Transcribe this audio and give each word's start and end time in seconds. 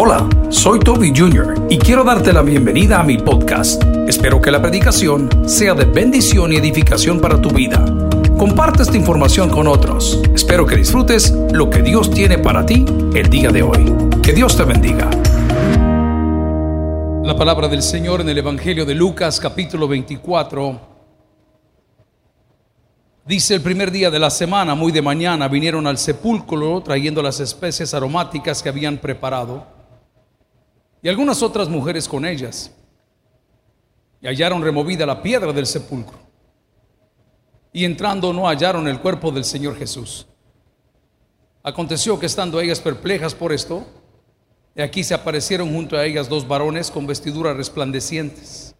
Hola, 0.00 0.28
soy 0.48 0.78
Toby 0.78 1.12
Jr. 1.12 1.66
y 1.68 1.76
quiero 1.76 2.04
darte 2.04 2.32
la 2.32 2.42
bienvenida 2.42 3.00
a 3.00 3.02
mi 3.02 3.18
podcast. 3.18 3.82
Espero 4.06 4.40
que 4.40 4.52
la 4.52 4.62
predicación 4.62 5.28
sea 5.48 5.74
de 5.74 5.86
bendición 5.86 6.52
y 6.52 6.56
edificación 6.56 7.20
para 7.20 7.42
tu 7.42 7.50
vida. 7.50 7.84
Comparte 8.38 8.84
esta 8.84 8.96
información 8.96 9.50
con 9.50 9.66
otros. 9.66 10.22
Espero 10.32 10.66
que 10.66 10.76
disfrutes 10.76 11.32
lo 11.50 11.68
que 11.68 11.82
Dios 11.82 12.12
tiene 12.12 12.38
para 12.38 12.64
ti 12.64 12.84
el 13.12 13.28
día 13.28 13.50
de 13.50 13.64
hoy. 13.64 13.92
Que 14.22 14.32
Dios 14.32 14.56
te 14.56 14.62
bendiga. 14.62 15.10
La 17.24 17.34
palabra 17.36 17.66
del 17.66 17.82
Señor 17.82 18.20
en 18.20 18.28
el 18.28 18.38
Evangelio 18.38 18.86
de 18.86 18.94
Lucas 18.94 19.40
capítulo 19.40 19.88
24 19.88 20.80
Dice 23.26 23.56
el 23.56 23.62
primer 23.62 23.90
día 23.90 24.12
de 24.12 24.20
la 24.20 24.30
semana, 24.30 24.76
muy 24.76 24.92
de 24.92 25.02
mañana, 25.02 25.48
vinieron 25.48 25.88
al 25.88 25.98
sepulcro 25.98 26.80
trayendo 26.82 27.20
las 27.20 27.40
especies 27.40 27.92
aromáticas 27.94 28.62
que 28.62 28.68
habían 28.68 28.98
preparado 28.98 29.77
y 31.02 31.08
algunas 31.08 31.42
otras 31.42 31.68
mujeres 31.68 32.08
con 32.08 32.24
ellas. 32.24 32.72
Y 34.20 34.26
hallaron 34.26 34.62
removida 34.62 35.06
la 35.06 35.22
piedra 35.22 35.52
del 35.52 35.66
sepulcro. 35.66 36.18
Y 37.72 37.84
entrando 37.84 38.32
no 38.32 38.48
hallaron 38.48 38.88
el 38.88 39.00
cuerpo 39.00 39.30
del 39.30 39.44
Señor 39.44 39.76
Jesús. 39.76 40.26
Aconteció 41.62 42.18
que 42.18 42.26
estando 42.26 42.60
ellas 42.60 42.80
perplejas 42.80 43.34
por 43.34 43.52
esto, 43.52 43.86
y 44.74 44.80
aquí 44.80 45.04
se 45.04 45.14
aparecieron 45.14 45.72
junto 45.72 45.96
a 45.96 46.04
ellas 46.04 46.28
dos 46.28 46.46
varones 46.46 46.90
con 46.90 47.06
vestiduras 47.06 47.56
resplandecientes. 47.56 48.74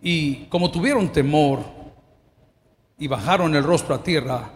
Y 0.00 0.46
como 0.46 0.70
tuvieron 0.70 1.12
temor, 1.12 1.60
y 2.98 3.08
bajaron 3.08 3.54
el 3.54 3.64
rostro 3.64 3.94
a 3.94 4.02
tierra, 4.02 4.50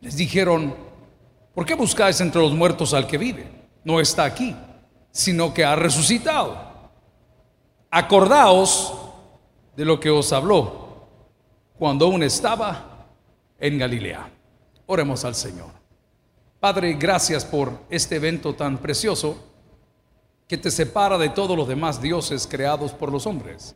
les 0.00 0.16
dijeron, 0.16 0.74
¿por 1.54 1.66
qué 1.66 1.74
buscáis 1.74 2.20
entre 2.20 2.40
los 2.40 2.52
muertos 2.52 2.94
al 2.94 3.06
que 3.06 3.18
vive? 3.18 3.46
No 3.84 4.00
está 4.00 4.24
aquí, 4.24 4.54
sino 5.12 5.52
que 5.52 5.64
ha 5.64 5.76
resucitado. 5.76 6.56
Acordaos 7.90 8.94
de 9.76 9.84
lo 9.84 9.98
que 9.98 10.10
os 10.10 10.32
habló 10.32 11.08
cuando 11.78 12.06
aún 12.06 12.22
estaba 12.22 13.06
en 13.58 13.78
Galilea. 13.78 14.30
Oremos 14.86 15.24
al 15.24 15.34
Señor. 15.34 15.70
Padre, 16.60 16.94
gracias 16.94 17.44
por 17.44 17.72
este 17.88 18.16
evento 18.16 18.54
tan 18.54 18.78
precioso 18.78 19.36
que 20.46 20.58
te 20.58 20.70
separa 20.70 21.16
de 21.16 21.30
todos 21.30 21.56
los 21.56 21.66
demás 21.66 22.02
dioses 22.02 22.46
creados 22.46 22.92
por 22.92 23.10
los 23.10 23.26
hombres. 23.26 23.74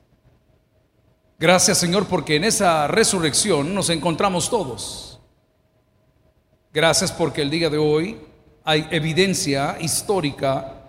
Gracias 1.39 1.79
Señor 1.79 2.07
porque 2.07 2.37
en 2.37 2.45
esa 2.45 2.87
resurrección 2.87 3.75
nos 3.75 3.91
encontramos 3.91 4.51
todos. 4.51 5.21
Gracias 6.73 7.11
porque 7.11 7.43
el 7.43 7.51
día 7.51 7.71
de 7.71 7.79
hoy 7.79 8.21
hay 8.65 8.87
evidencia 8.91 9.77
histórica 9.81 10.84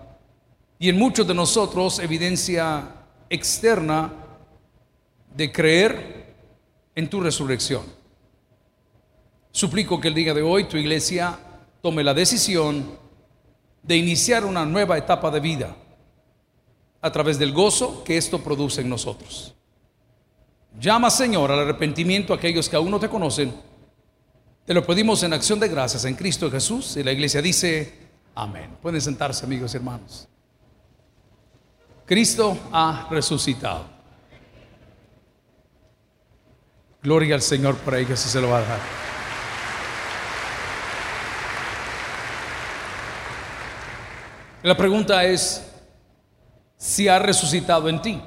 y 0.80 0.90
en 0.90 0.98
muchos 0.98 1.28
de 1.28 1.34
nosotros 1.34 2.00
evidencia 2.00 3.06
externa 3.30 4.14
de 5.36 5.52
creer 5.52 6.36
en 6.96 7.10
tu 7.10 7.20
resurrección. 7.20 7.84
Suplico 9.52 10.00
que 10.00 10.10
el 10.10 10.14
día 10.14 10.34
de 10.34 10.42
hoy 10.42 10.66
tu 10.66 10.78
iglesia 10.78 11.38
tome 11.82 12.04
la 12.04 12.14
decisión 12.14 12.98
de 13.84 13.96
iniciar 13.96 14.44
una 14.44 14.66
nueva 14.66 14.98
etapa 14.98 15.32
de 15.32 15.40
vida 15.40 15.76
a 17.02 17.12
través 17.12 17.38
del 17.38 17.54
gozo 17.54 18.04
que 18.04 18.18
esto 18.18 18.40
produce 18.42 18.82
en 18.82 18.90
nosotros. 18.90 19.54
Llama, 20.80 21.10
Señor, 21.10 21.52
al 21.52 21.60
arrepentimiento 21.60 22.34
a 22.34 22.38
aquellos 22.38 22.68
que 22.68 22.76
aún 22.76 22.92
no 22.92 23.00
te 23.00 23.10
conocen. 23.10 23.54
Te 24.66 24.74
lo 24.74 24.86
pedimos 24.86 25.22
en 25.24 25.32
acción 25.32 25.60
de 25.60 25.70
gracias 25.70 26.04
en 26.06 26.16
Cristo 26.16 26.50
Jesús. 26.52 26.98
Y 26.98 27.04
la 27.04 27.12
iglesia 27.12 27.42
dice, 27.42 27.94
amén. 28.34 28.78
Pueden 28.82 29.00
sentarse, 29.00 29.46
amigos 29.46 29.74
y 29.74 29.78
hermanos. 29.78 30.28
Cristo 32.06 32.58
ha 32.72 33.08
resucitado. 33.10 33.86
Gloria 37.02 37.36
al 37.36 37.42
Señor 37.42 37.76
por 37.78 37.94
ahí 37.96 38.06
que 38.06 38.16
se 38.16 38.40
lo 38.40 38.50
va 38.50 38.60
a 38.60 38.62
dar. 38.62 38.80
La 44.64 44.76
pregunta 44.76 45.24
es 45.24 45.72
si 46.78 47.08
ha 47.08 47.20
resucitado 47.20 47.90
en 47.90 48.02
ti. 48.02 48.22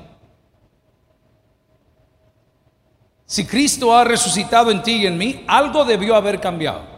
Si 3.27 3.47
Cristo 3.47 3.97
ha 3.97 4.05
resucitado 4.05 4.71
en 4.71 4.83
ti 4.83 4.93
y 4.93 5.07
en 5.07 5.19
mí, 5.19 5.45
algo 5.47 5.85
debió 5.85 6.15
haber 6.15 6.41
cambiado. 6.41 6.98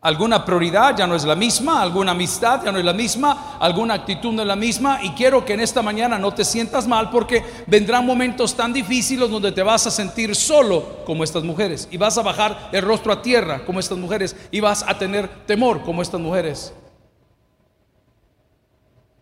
Alguna 0.00 0.44
prioridad 0.44 0.96
ya 0.96 1.08
no 1.08 1.16
es 1.16 1.24
la 1.24 1.34
misma, 1.34 1.82
alguna 1.82 2.12
amistad 2.12 2.62
ya 2.64 2.70
no 2.70 2.78
es 2.78 2.84
la 2.84 2.92
misma, 2.92 3.56
alguna 3.58 3.94
actitud 3.94 4.32
no 4.32 4.42
es 4.42 4.48
la 4.48 4.54
misma. 4.54 5.00
Y 5.02 5.10
quiero 5.10 5.44
que 5.44 5.54
en 5.54 5.60
esta 5.60 5.82
mañana 5.82 6.18
no 6.18 6.32
te 6.32 6.44
sientas 6.44 6.86
mal 6.86 7.10
porque 7.10 7.42
vendrán 7.66 8.06
momentos 8.06 8.54
tan 8.54 8.72
difíciles 8.72 9.28
donde 9.28 9.50
te 9.50 9.62
vas 9.62 9.88
a 9.88 9.90
sentir 9.90 10.36
solo 10.36 11.04
como 11.04 11.24
estas 11.24 11.42
mujeres. 11.42 11.88
Y 11.90 11.96
vas 11.96 12.16
a 12.16 12.22
bajar 12.22 12.70
el 12.70 12.82
rostro 12.82 13.12
a 13.12 13.22
tierra 13.22 13.64
como 13.64 13.80
estas 13.80 13.98
mujeres. 13.98 14.36
Y 14.52 14.60
vas 14.60 14.84
a 14.86 14.96
tener 14.96 15.28
temor 15.46 15.82
como 15.82 16.00
estas 16.00 16.20
mujeres. 16.20 16.72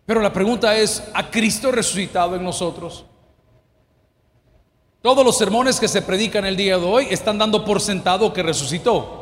Pero 0.05 0.21
la 0.21 0.31
pregunta 0.31 0.77
es, 0.77 1.03
¿ha 1.15 1.31
Cristo 1.31 1.71
resucitado 1.71 2.35
en 2.35 2.43
nosotros? 2.43 3.03
Todos 5.01 5.25
los 5.25 5.37
sermones 5.37 5.79
que 5.79 5.87
se 5.87 6.03
predican 6.03 6.45
el 6.45 6.55
día 6.55 6.77
de 6.77 6.85
hoy 6.85 7.07
están 7.09 7.39
dando 7.39 7.65
por 7.65 7.81
sentado 7.81 8.31
que 8.31 8.43
resucitó. 8.43 9.16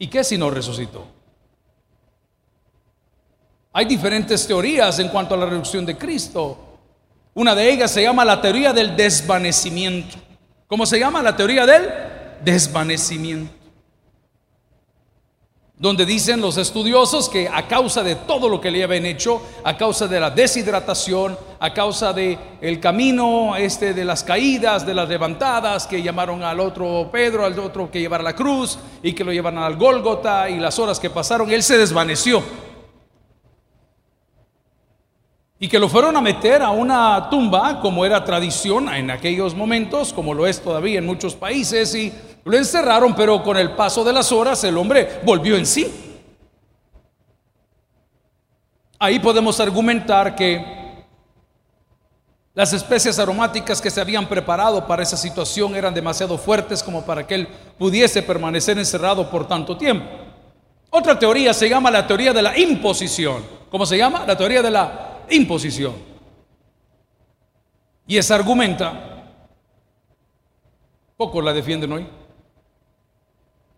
¿Y 0.00 0.08
qué 0.08 0.24
si 0.24 0.38
no 0.38 0.50
resucitó? 0.50 1.06
Hay 3.72 3.84
diferentes 3.84 4.46
teorías 4.46 4.98
en 4.98 5.10
cuanto 5.10 5.34
a 5.34 5.36
la 5.36 5.44
reducción 5.44 5.84
de 5.84 5.96
Cristo. 5.96 6.78
Una 7.34 7.54
de 7.54 7.70
ellas 7.70 7.90
se 7.90 8.02
llama 8.02 8.24
la 8.24 8.40
teoría 8.40 8.72
del 8.72 8.96
desvanecimiento. 8.96 10.16
¿Cómo 10.66 10.86
se 10.86 10.98
llama? 10.98 11.22
La 11.22 11.36
teoría 11.36 11.66
del 11.66 11.88
desvanecimiento 12.42 13.59
donde 15.80 16.04
dicen 16.04 16.42
los 16.42 16.58
estudiosos 16.58 17.30
que 17.30 17.48
a 17.48 17.66
causa 17.66 18.02
de 18.02 18.14
todo 18.14 18.50
lo 18.50 18.60
que 18.60 18.70
le 18.70 18.84
habían 18.84 19.06
hecho, 19.06 19.40
a 19.64 19.78
causa 19.78 20.06
de 20.06 20.20
la 20.20 20.28
deshidratación, 20.28 21.38
a 21.58 21.72
causa 21.72 22.12
de 22.12 22.38
el 22.60 22.78
camino 22.78 23.56
este 23.56 23.94
de 23.94 24.04
las 24.04 24.22
caídas, 24.22 24.84
de 24.84 24.92
las 24.92 25.08
levantadas 25.08 25.86
que 25.86 26.02
llamaron 26.02 26.42
al 26.42 26.60
otro 26.60 27.08
Pedro, 27.10 27.46
al 27.46 27.58
otro 27.58 27.90
que 27.90 27.98
llevara 27.98 28.22
la 28.22 28.36
cruz 28.36 28.78
y 29.02 29.14
que 29.14 29.24
lo 29.24 29.32
llevaron 29.32 29.62
al 29.62 29.76
Gólgota 29.76 30.50
y 30.50 30.60
las 30.60 30.78
horas 30.78 31.00
que 31.00 31.08
pasaron, 31.08 31.50
él 31.50 31.62
se 31.62 31.78
desvaneció. 31.78 32.42
Y 35.58 35.68
que 35.68 35.78
lo 35.78 35.88
fueron 35.88 36.14
a 36.14 36.20
meter 36.20 36.60
a 36.60 36.70
una 36.70 37.28
tumba, 37.30 37.80
como 37.80 38.04
era 38.04 38.22
tradición 38.24 38.92
en 38.94 39.10
aquellos 39.10 39.54
momentos, 39.54 40.12
como 40.12 40.34
lo 40.34 40.46
es 40.46 40.60
todavía 40.60 40.98
en 40.98 41.06
muchos 41.06 41.34
países, 41.34 41.94
y 41.94 42.12
lo 42.44 42.56
encerraron, 42.56 43.14
pero 43.14 43.42
con 43.42 43.56
el 43.56 43.72
paso 43.72 44.04
de 44.04 44.12
las 44.12 44.32
horas 44.32 44.62
el 44.64 44.76
hombre 44.76 45.20
volvió 45.24 45.56
en 45.56 45.66
sí. 45.66 46.10
Ahí 48.98 49.18
podemos 49.18 49.58
argumentar 49.60 50.34
que 50.34 50.80
las 52.52 52.72
especies 52.72 53.18
aromáticas 53.18 53.80
que 53.80 53.90
se 53.90 54.00
habían 54.00 54.28
preparado 54.28 54.86
para 54.86 55.02
esa 55.02 55.16
situación 55.16 55.74
eran 55.76 55.94
demasiado 55.94 56.36
fuertes 56.36 56.82
como 56.82 57.02
para 57.04 57.26
que 57.26 57.34
él 57.34 57.48
pudiese 57.78 58.22
permanecer 58.22 58.76
encerrado 58.78 59.30
por 59.30 59.46
tanto 59.46 59.76
tiempo. 59.76 60.06
Otra 60.90 61.18
teoría 61.18 61.54
se 61.54 61.68
llama 61.68 61.90
la 61.90 62.06
teoría 62.06 62.32
de 62.32 62.42
la 62.42 62.58
imposición. 62.58 63.44
¿Cómo 63.70 63.86
se 63.86 63.96
llama? 63.96 64.24
La 64.26 64.36
teoría 64.36 64.60
de 64.60 64.70
la 64.70 65.20
imposición. 65.30 65.94
Y 68.06 68.18
esa 68.18 68.34
argumenta, 68.34 69.24
pocos 71.16 71.44
la 71.44 71.52
defienden 71.52 71.92
hoy, 71.92 72.06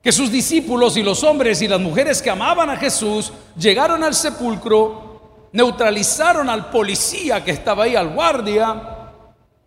que 0.03 0.11
sus 0.11 0.33
discípulos 0.33 0.97
y 0.97 1.03
los 1.03 1.23
hombres 1.23 1.63
y 1.63 1.69
las 1.69 1.81
mujeres 1.81 2.21
que 2.21 2.31
amaban 2.31 2.69
a 2.69 2.77
Jesús 2.77 3.33
llegaron 3.57 4.03
al 4.03 4.15
sepulcro, 4.15 5.49
neutralizaron 5.53 6.51
al 6.51 6.71
policía 6.71 7.45
que 7.45 7.53
estaba 7.53 7.84
ahí, 7.84 7.95
al 7.95 8.13
guardia, 8.13 9.10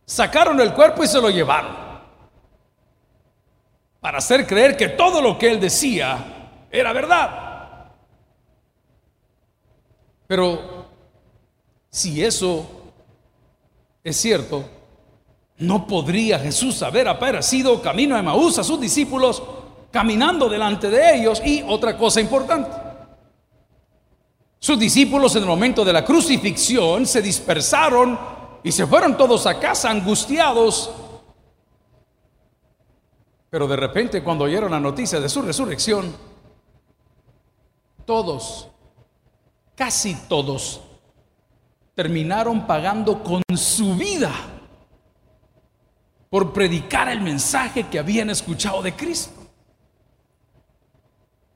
sacaron 0.05 0.59
el 0.59 0.73
cuerpo 0.73 1.05
y 1.05 1.07
se 1.07 1.21
lo 1.21 1.29
llevaron. 1.29 1.85
Para 4.01 4.17
hacer 4.17 4.45
creer 4.45 4.75
que 4.75 4.89
todo 4.89 5.21
lo 5.21 5.39
que 5.39 5.49
él 5.49 5.59
decía 5.59 6.67
era 6.69 6.91
verdad. 6.91 7.93
Pero 10.27 10.85
si 11.89 12.23
eso 12.23 12.69
es 14.03 14.17
cierto, 14.17 14.65
no 15.59 15.87
podría 15.87 16.39
Jesús 16.39 16.83
haber 16.83 17.07
aparecido 17.07 17.81
camino 17.81 18.17
a 18.17 18.21
Maús 18.21 18.59
a 18.59 18.63
sus 18.65 18.81
discípulos 18.81 19.41
caminando 19.95 20.49
delante 20.49 20.89
de 20.89 21.15
ellos. 21.15 21.41
Y 21.45 21.63
otra 21.65 21.97
cosa 21.97 22.19
importante, 22.19 22.69
sus 24.59 24.77
discípulos 24.77 25.33
en 25.37 25.43
el 25.43 25.47
momento 25.47 25.85
de 25.85 25.93
la 25.93 26.03
crucifixión 26.03 27.05
se 27.05 27.21
dispersaron 27.21 28.19
y 28.61 28.73
se 28.73 28.85
fueron 28.85 29.15
todos 29.15 29.47
a 29.47 29.57
casa 29.57 29.89
angustiados. 29.89 30.91
Pero 33.49 33.69
de 33.69 33.77
repente 33.77 34.21
cuando 34.21 34.43
oyeron 34.43 34.71
la 34.71 34.81
noticia 34.81 35.21
de 35.21 35.29
su 35.29 35.41
resurrección, 35.41 36.13
todos, 38.03 38.67
casi 39.75 40.13
todos, 40.27 40.81
terminaron 41.95 42.67
pagando 42.67 43.23
con 43.23 43.41
su 43.55 43.95
vida 43.95 44.33
por 46.29 46.51
predicar 46.51 47.07
el 47.07 47.21
mensaje 47.21 47.87
que 47.87 47.97
habían 47.97 48.29
escuchado 48.29 48.81
de 48.81 48.93
Cristo. 48.93 49.44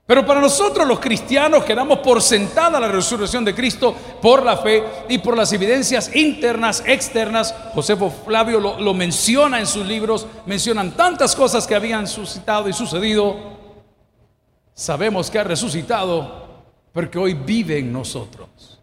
Pero 0.09 0.25
para 0.25 0.41
nosotros 0.41 0.87
los 0.87 0.99
cristianos 0.99 1.63
que 1.63 1.75
damos 1.75 1.99
por 1.99 2.19
sentada 2.19 2.79
la 2.79 2.87
resurrección 2.87 3.45
de 3.45 3.53
Cristo 3.53 3.95
por 4.19 4.41
la 4.41 4.57
fe 4.57 4.83
y 5.07 5.19
por 5.19 5.37
las 5.37 5.53
evidencias 5.53 6.15
internas, 6.15 6.81
externas, 6.83 7.53
Josefo 7.75 8.11
Flavio 8.25 8.59
lo, 8.59 8.79
lo, 8.79 8.95
menciona 8.95 9.59
en 9.59 9.67
sus 9.67 9.85
libros, 9.85 10.25
mencionan 10.47 10.93
tantas 10.93 11.35
cosas 11.35 11.67
que 11.67 11.75
habían 11.75 12.07
suscitado 12.07 12.67
y 12.67 12.73
sucedido. 12.73 13.37
Sabemos 14.73 15.29
que 15.29 15.37
ha 15.37 15.43
resucitado 15.43 16.63
porque 16.91 17.19
hoy 17.19 17.35
vive 17.35 17.77
en 17.77 17.93
nosotros, 17.93 18.81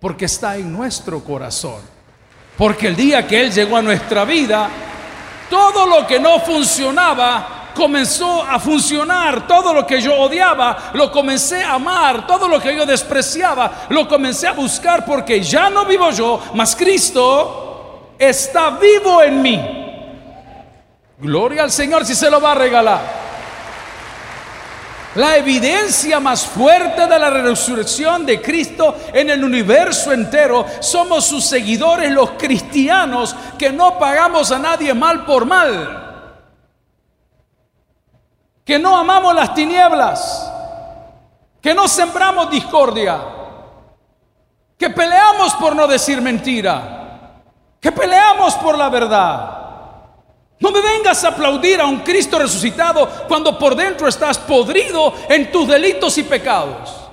porque 0.00 0.24
está 0.24 0.56
en 0.56 0.72
nuestro 0.72 1.22
corazón, 1.22 1.82
porque 2.58 2.88
el 2.88 2.96
día 2.96 3.24
que 3.28 3.40
Él 3.40 3.52
llegó 3.52 3.76
a 3.76 3.82
nuestra 3.82 4.24
vida, 4.24 4.68
todo 5.48 5.86
lo 5.86 6.04
que 6.04 6.18
no 6.18 6.40
funcionaba 6.40 7.53
comenzó 7.74 8.42
a 8.42 8.58
funcionar. 8.58 9.46
Todo 9.46 9.74
lo 9.74 9.86
que 9.86 10.00
yo 10.00 10.14
odiaba, 10.14 10.90
lo 10.94 11.10
comencé 11.10 11.62
a 11.62 11.74
amar. 11.74 12.26
Todo 12.26 12.48
lo 12.48 12.60
que 12.60 12.74
yo 12.74 12.86
despreciaba, 12.86 13.86
lo 13.90 14.08
comencé 14.08 14.46
a 14.46 14.52
buscar 14.52 15.04
porque 15.04 15.42
ya 15.42 15.68
no 15.68 15.84
vivo 15.84 16.10
yo, 16.10 16.40
mas 16.54 16.74
Cristo 16.74 18.14
está 18.18 18.70
vivo 18.70 19.22
en 19.22 19.42
mí. 19.42 19.60
Gloria 21.18 21.64
al 21.64 21.70
Señor 21.70 22.04
si 22.04 22.14
se 22.14 22.30
lo 22.30 22.40
va 22.40 22.52
a 22.52 22.56
regalar. 22.56 23.24
La 25.16 25.36
evidencia 25.36 26.18
más 26.18 26.44
fuerte 26.44 27.06
de 27.06 27.18
la 27.18 27.30
resurrección 27.30 28.26
de 28.26 28.42
Cristo 28.42 28.96
en 29.12 29.30
el 29.30 29.44
universo 29.44 30.12
entero 30.12 30.66
somos 30.80 31.24
sus 31.24 31.44
seguidores, 31.44 32.10
los 32.10 32.30
cristianos, 32.30 33.36
que 33.56 33.70
no 33.70 33.96
pagamos 33.96 34.50
a 34.50 34.58
nadie 34.58 34.92
mal 34.92 35.24
por 35.24 35.46
mal 35.46 36.03
que 38.64 38.78
no 38.78 38.96
amamos 38.96 39.34
las 39.34 39.54
tinieblas, 39.54 40.50
que 41.60 41.74
no 41.74 41.86
sembramos 41.86 42.50
discordia, 42.50 43.20
que 44.78 44.90
peleamos 44.90 45.54
por 45.54 45.76
no 45.76 45.86
decir 45.86 46.20
mentira, 46.20 47.42
que 47.80 47.92
peleamos 47.92 48.54
por 48.54 48.78
la 48.78 48.88
verdad. 48.88 49.60
No 50.60 50.70
me 50.70 50.80
vengas 50.80 51.22
a 51.24 51.28
aplaudir 51.28 51.80
a 51.80 51.86
un 51.86 51.98
Cristo 51.98 52.38
resucitado 52.38 53.06
cuando 53.28 53.58
por 53.58 53.76
dentro 53.76 54.08
estás 54.08 54.38
podrido 54.38 55.12
en 55.28 55.52
tus 55.52 55.68
delitos 55.68 56.16
y 56.16 56.22
pecados. 56.22 57.04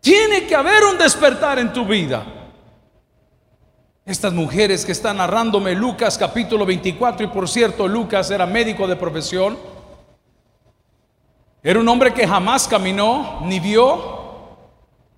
Tiene 0.00 0.46
que 0.46 0.56
haber 0.56 0.82
un 0.84 0.98
despertar 0.98 1.58
en 1.58 1.72
tu 1.72 1.84
vida. 1.84 2.39
Estas 4.06 4.32
mujeres 4.32 4.86
que 4.86 4.92
están 4.92 5.18
narrándome 5.18 5.74
Lucas 5.74 6.16
capítulo 6.16 6.64
24, 6.64 7.24
y 7.24 7.28
por 7.28 7.48
cierto, 7.48 7.86
Lucas 7.86 8.30
era 8.30 8.46
médico 8.46 8.86
de 8.86 8.96
profesión, 8.96 9.58
era 11.62 11.78
un 11.78 11.88
hombre 11.88 12.14
que 12.14 12.26
jamás 12.26 12.66
caminó 12.66 13.40
ni 13.44 13.60
vio 13.60 14.18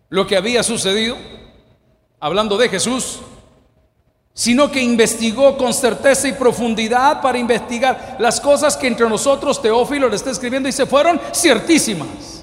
lo 0.09 0.27
que 0.27 0.37
había 0.37 0.65
sucedido, 0.65 1.17
hablando 2.19 2.59
de 2.59 2.69
Jesús, 2.69 3.21
sino 4.35 4.71
que 4.73 4.83
investigó 4.83 5.57
con 5.57 5.73
certeza 5.73 6.27
y 6.27 6.33
profundidad 6.33 7.23
para 7.23 7.39
investigar 7.39 8.17
las 8.19 8.41
cosas 8.41 8.77
que 8.77 8.89
entre 8.89 9.09
nosotros 9.09 9.63
Teófilo 9.63 10.09
le 10.09 10.17
está 10.17 10.31
escribiendo 10.31 10.69
y 10.69 10.73
se 10.73 10.87
fueron 10.87 11.21
ciertísimas. 11.33 12.42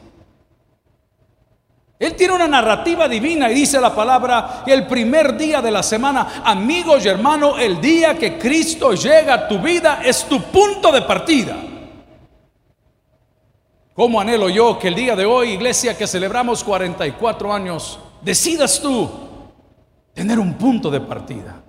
Él 1.99 2.15
tiene 2.15 2.33
una 2.33 2.47
narrativa 2.47 3.09
divina 3.09 3.51
y 3.51 3.53
dice 3.53 3.81
la 3.81 3.93
palabra 3.93 4.63
el 4.65 4.87
primer 4.87 5.35
día 5.35 5.61
de 5.61 5.69
la 5.69 5.83
semana, 5.83 6.41
amigos 6.45 7.03
y 7.03 7.09
hermanos, 7.09 7.55
el 7.59 7.81
día 7.81 8.17
que 8.17 8.39
Cristo 8.39 8.93
llega 8.93 9.33
a 9.33 9.47
tu 9.49 9.59
vida 9.59 9.99
es 10.05 10.23
tu 10.23 10.41
punto 10.43 10.93
de 10.93 11.01
partida. 11.01 11.57
¿Cómo 13.93 14.21
anhelo 14.21 14.47
yo 14.47 14.79
que 14.79 14.87
el 14.87 14.95
día 14.95 15.13
de 15.13 15.25
hoy, 15.25 15.49
iglesia, 15.49 15.97
que 15.97 16.07
celebramos 16.07 16.63
44 16.63 17.53
años, 17.53 17.99
decidas 18.21 18.79
tú 18.79 19.09
tener 20.13 20.39
un 20.39 20.53
punto 20.53 20.89
de 20.89 21.01
partida? 21.01 21.63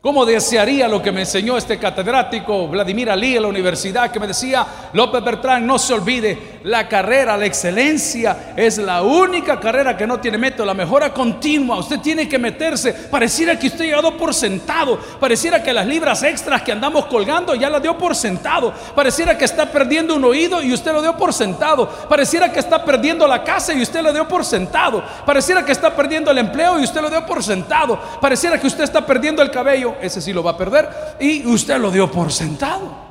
¿Cómo 0.00 0.24
desearía 0.24 0.86
lo 0.86 1.02
que 1.02 1.10
me 1.10 1.20
enseñó 1.20 1.56
este 1.56 1.76
catedrático 1.76 2.68
Vladimir 2.68 3.10
Ali 3.10 3.36
en 3.36 3.42
la 3.42 3.48
universidad 3.48 4.10
que 4.12 4.20
me 4.20 4.28
decía, 4.28 4.64
López 4.92 5.24
Bertrán, 5.24 5.66
no 5.66 5.76
se 5.76 5.92
olvide, 5.92 6.57
la 6.68 6.86
carrera, 6.86 7.36
la 7.36 7.46
excelencia 7.46 8.52
es 8.54 8.76
la 8.76 9.02
única 9.02 9.58
carrera 9.58 9.96
que 9.96 10.06
no 10.06 10.20
tiene 10.20 10.36
método, 10.36 10.66
la 10.66 10.74
mejora 10.74 11.14
continua, 11.14 11.78
usted 11.78 11.98
tiene 12.00 12.28
que 12.28 12.38
meterse, 12.38 12.92
pareciera 12.92 13.58
que 13.58 13.68
usted 13.68 13.80
ha 13.80 13.84
llegado 13.84 14.16
por 14.16 14.34
sentado, 14.34 14.98
pareciera 15.18 15.62
que 15.62 15.72
las 15.72 15.86
libras 15.86 16.22
extras 16.22 16.60
que 16.62 16.72
andamos 16.72 17.06
colgando 17.06 17.54
ya 17.54 17.70
las 17.70 17.80
dio 17.80 17.96
por 17.96 18.14
sentado, 18.14 18.74
pareciera 18.94 19.38
que 19.38 19.46
está 19.46 19.72
perdiendo 19.72 20.14
un 20.14 20.24
oído 20.24 20.62
y 20.62 20.72
usted 20.72 20.92
lo 20.92 21.00
dio 21.00 21.16
por 21.16 21.32
sentado, 21.32 21.88
pareciera 22.06 22.52
que 22.52 22.60
está 22.60 22.84
perdiendo 22.84 23.26
la 23.26 23.42
casa 23.42 23.72
y 23.72 23.80
usted 23.80 24.02
lo 24.02 24.12
dio 24.12 24.28
por 24.28 24.44
sentado, 24.44 25.02
pareciera 25.24 25.64
que 25.64 25.72
está 25.72 25.96
perdiendo 25.96 26.30
el 26.30 26.38
empleo 26.38 26.78
y 26.78 26.84
usted 26.84 27.00
lo 27.00 27.08
dio 27.08 27.24
por 27.24 27.42
sentado, 27.42 27.98
pareciera 28.20 28.60
que 28.60 28.66
usted 28.66 28.84
está 28.84 29.06
perdiendo 29.06 29.40
el 29.40 29.50
cabello 29.50 29.96
ese 30.02 30.20
sí 30.20 30.34
lo 30.34 30.42
va 30.42 30.50
a 30.50 30.56
perder, 30.56 30.88
y 31.18 31.46
usted 31.46 31.78
lo 31.78 31.90
dio 31.90 32.10
por 32.10 32.30
sentado. 32.30 33.07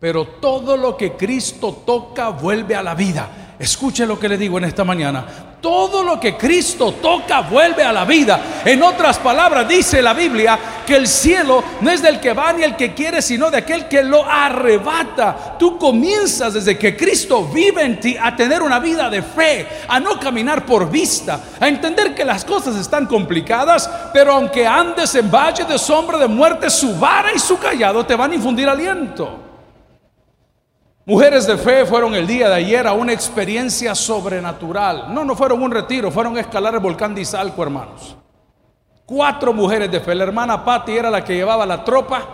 Pero 0.00 0.24
todo 0.24 0.78
lo 0.78 0.96
que 0.96 1.12
Cristo 1.12 1.82
toca 1.84 2.30
vuelve 2.30 2.74
a 2.74 2.82
la 2.82 2.94
vida. 2.94 3.56
Escuche 3.58 4.06
lo 4.06 4.18
que 4.18 4.30
le 4.30 4.38
digo 4.38 4.56
en 4.56 4.64
esta 4.64 4.82
mañana. 4.82 5.26
Todo 5.60 6.02
lo 6.02 6.18
que 6.18 6.38
Cristo 6.38 6.92
toca 7.02 7.42
vuelve 7.42 7.84
a 7.84 7.92
la 7.92 8.06
vida. 8.06 8.62
En 8.64 8.82
otras 8.82 9.18
palabras, 9.18 9.68
dice 9.68 10.00
la 10.00 10.14
Biblia 10.14 10.58
que 10.86 10.96
el 10.96 11.06
cielo 11.06 11.62
no 11.82 11.90
es 11.90 12.00
del 12.00 12.18
que 12.18 12.32
va 12.32 12.50
ni 12.54 12.62
el 12.62 12.76
que 12.76 12.94
quiere, 12.94 13.20
sino 13.20 13.50
de 13.50 13.58
aquel 13.58 13.88
que 13.88 14.02
lo 14.02 14.24
arrebata. 14.24 15.58
Tú 15.58 15.76
comienzas 15.76 16.54
desde 16.54 16.78
que 16.78 16.96
Cristo 16.96 17.44
vive 17.44 17.84
en 17.84 18.00
ti 18.00 18.16
a 18.18 18.34
tener 18.34 18.62
una 18.62 18.78
vida 18.78 19.10
de 19.10 19.20
fe, 19.20 19.68
a 19.86 20.00
no 20.00 20.18
caminar 20.18 20.64
por 20.64 20.90
vista, 20.90 21.38
a 21.60 21.68
entender 21.68 22.14
que 22.14 22.24
las 22.24 22.46
cosas 22.46 22.74
están 22.76 23.04
complicadas, 23.04 23.90
pero 24.14 24.32
aunque 24.32 24.66
andes 24.66 25.14
en 25.14 25.30
valle 25.30 25.66
de 25.66 25.78
sombra 25.78 26.16
de 26.16 26.26
muerte, 26.26 26.70
su 26.70 26.98
vara 26.98 27.34
y 27.34 27.38
su 27.38 27.58
callado 27.58 28.06
te 28.06 28.14
van 28.14 28.32
a 28.32 28.36
infundir 28.36 28.66
aliento. 28.66 29.49
Mujeres 31.06 31.46
de 31.46 31.56
fe 31.56 31.86
fueron 31.86 32.14
el 32.14 32.26
día 32.26 32.48
de 32.48 32.56
ayer 32.56 32.86
a 32.86 32.92
una 32.92 33.12
experiencia 33.12 33.94
sobrenatural. 33.94 35.12
No, 35.12 35.24
no 35.24 35.34
fueron 35.34 35.62
un 35.62 35.70
retiro, 35.70 36.10
fueron 36.10 36.36
a 36.36 36.40
escalar 36.40 36.74
el 36.74 36.80
volcán 36.80 37.14
de 37.14 37.22
Izalco, 37.22 37.62
hermanos. 37.62 38.16
Cuatro 39.06 39.52
mujeres 39.52 39.90
de 39.90 40.00
fe. 40.00 40.14
La 40.14 40.24
hermana 40.24 40.64
Patti 40.64 40.92
era 40.92 41.10
la 41.10 41.24
que 41.24 41.34
llevaba 41.34 41.64
la 41.64 41.82
tropa. 41.84 42.28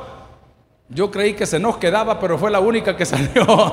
Yo 0.88 1.10
creí 1.10 1.34
que 1.34 1.46
se 1.46 1.58
nos 1.58 1.78
quedaba, 1.78 2.18
pero 2.18 2.36
fue 2.36 2.50
la 2.50 2.60
única 2.60 2.96
que 2.96 3.06
salió. 3.06 3.72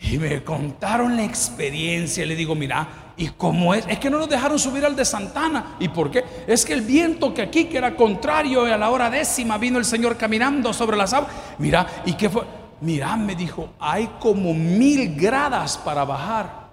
Y 0.00 0.18
me 0.18 0.42
contaron 0.42 1.14
la 1.14 1.24
experiencia. 1.24 2.24
Le 2.24 2.34
digo, 2.34 2.54
mira, 2.54 3.12
¿y 3.16 3.28
cómo 3.28 3.74
es? 3.74 3.86
Es 3.88 3.98
que 3.98 4.08
no 4.08 4.18
nos 4.18 4.28
dejaron 4.28 4.58
subir 4.58 4.84
al 4.86 4.96
de 4.96 5.04
Santana. 5.04 5.76
¿Y 5.78 5.88
por 5.88 6.10
qué? 6.10 6.24
Es 6.46 6.64
que 6.64 6.72
el 6.72 6.80
viento 6.80 7.34
que 7.34 7.42
aquí, 7.42 7.66
que 7.66 7.76
era 7.76 7.94
contrario 7.94 8.62
a 8.62 8.76
la 8.76 8.90
hora 8.90 9.10
décima, 9.10 9.58
vino 9.58 9.78
el 9.78 9.84
Señor 9.84 10.16
caminando 10.16 10.72
sobre 10.72 10.96
las 10.96 11.12
aguas. 11.12 11.30
Mira, 11.58 11.86
¿y 12.06 12.14
qué 12.14 12.30
fue? 12.30 12.57
Mira, 12.80 13.16
me 13.16 13.34
dijo, 13.34 13.70
hay 13.80 14.06
como 14.20 14.54
mil 14.54 15.16
gradas 15.16 15.76
para 15.76 16.04
bajar. 16.04 16.68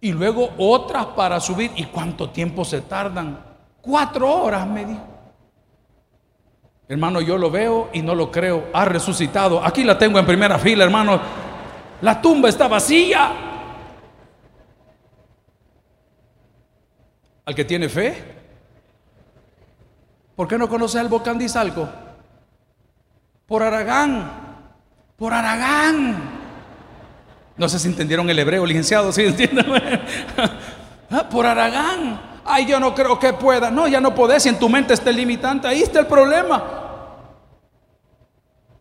Y 0.00 0.12
luego 0.12 0.50
otras 0.58 1.06
para 1.06 1.40
subir. 1.40 1.72
¿Y 1.76 1.84
cuánto 1.86 2.30
tiempo 2.30 2.64
se 2.64 2.82
tardan? 2.82 3.38
Cuatro 3.80 4.30
horas, 4.30 4.66
me 4.66 4.84
dijo. 4.84 5.06
Hermano, 6.88 7.20
yo 7.20 7.38
lo 7.38 7.50
veo 7.50 7.88
y 7.92 8.02
no 8.02 8.14
lo 8.14 8.30
creo. 8.30 8.68
Ha 8.72 8.84
resucitado. 8.84 9.64
Aquí 9.64 9.82
la 9.82 9.98
tengo 9.98 10.18
en 10.18 10.26
primera 10.26 10.58
fila, 10.58 10.84
hermano. 10.84 11.20
La 12.02 12.20
tumba 12.20 12.48
está 12.48 12.68
vacía. 12.68 13.32
Al 17.46 17.54
que 17.54 17.64
tiene 17.64 17.88
fe. 17.88 18.34
¿Por 20.36 20.46
qué 20.46 20.58
no 20.58 20.68
conoce 20.68 21.00
el 21.00 21.08
volcán 21.08 21.38
Por 23.46 23.62
Aragán 23.62 24.45
por 25.16 25.32
Aragán. 25.32 26.36
No 27.56 27.68
sé 27.68 27.78
si 27.78 27.88
entendieron 27.88 28.28
el 28.28 28.38
hebreo, 28.38 28.66
licenciado, 28.66 29.12
¿sí 29.12 29.22
entienden? 29.26 29.66
Ah, 31.10 31.28
por 31.28 31.46
Aragán. 31.46 32.20
Ay, 32.44 32.66
yo 32.66 32.78
no 32.78 32.94
creo 32.94 33.18
que 33.18 33.32
pueda. 33.32 33.70
No, 33.70 33.88
ya 33.88 34.00
no 34.00 34.14
podés. 34.14 34.42
Si 34.42 34.48
en 34.48 34.58
tu 34.58 34.68
mente 34.68 34.94
está 34.94 35.10
limitante, 35.10 35.66
ahí 35.66 35.82
está 35.82 36.00
el 36.00 36.06
problema. 36.06 36.62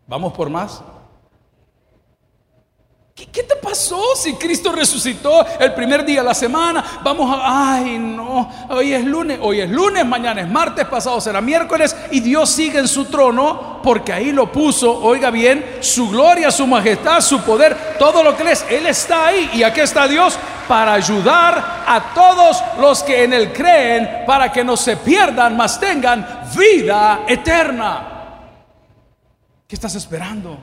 Vamos 0.08 0.34
por 0.34 0.50
más. 0.50 0.84
¿Qué, 3.16 3.28
¿Qué, 3.28 3.44
te 3.44 3.56
pasó 3.56 4.02
si 4.16 4.34
Cristo 4.34 4.74
resucitó 4.74 5.46
el 5.58 5.74
primer 5.74 6.06
día 6.06 6.20
de 6.20 6.26
la 6.28 6.34
semana? 6.34 6.84
Vamos 7.02 7.34
a, 7.34 7.76
ay 7.76 7.98
no, 7.98 8.52
hoy 8.70 8.92
es 8.92 9.06
lunes, 9.06 9.40
hoy 9.42 9.62
es 9.62 9.70
lunes, 9.70 10.06
mañana 10.06 10.42
es 10.42 10.50
martes, 10.50 10.86
pasado 10.86 11.22
será 11.22 11.40
miércoles 11.40 11.96
y 12.12 12.20
Dios 12.20 12.50
sigue 12.50 12.78
en 12.78 12.90
su 12.90 13.06
trono 13.06 13.75
porque 13.86 14.12
ahí 14.12 14.32
lo 14.32 14.52
puso, 14.52 14.92
oiga 14.98 15.30
bien, 15.30 15.78
su 15.80 16.10
gloria, 16.10 16.50
su 16.50 16.66
majestad, 16.66 17.22
su 17.22 17.40
poder, 17.42 17.96
todo 18.00 18.24
lo 18.24 18.36
que 18.36 18.42
Él 18.42 18.50
es. 18.50 18.66
Él 18.68 18.88
está 18.88 19.28
ahí. 19.28 19.52
¿Y 19.54 19.62
aquí 19.62 19.80
está 19.80 20.08
Dios? 20.08 20.40
Para 20.68 20.94
ayudar 20.94 21.84
a 21.86 22.12
todos 22.16 22.64
los 22.80 23.04
que 23.04 23.24
en 23.24 23.34
Él 23.34 23.54
creen, 23.54 24.26
para 24.26 24.52
que 24.52 24.64
no 24.64 24.76
se 24.76 24.98
pierdan, 24.98 25.56
mas 25.56 25.80
tengan 25.80 26.28
vida 26.58 27.26
eterna. 27.28 28.08
¿Qué 29.68 29.76
estás 29.76 29.94
esperando? 29.94 30.58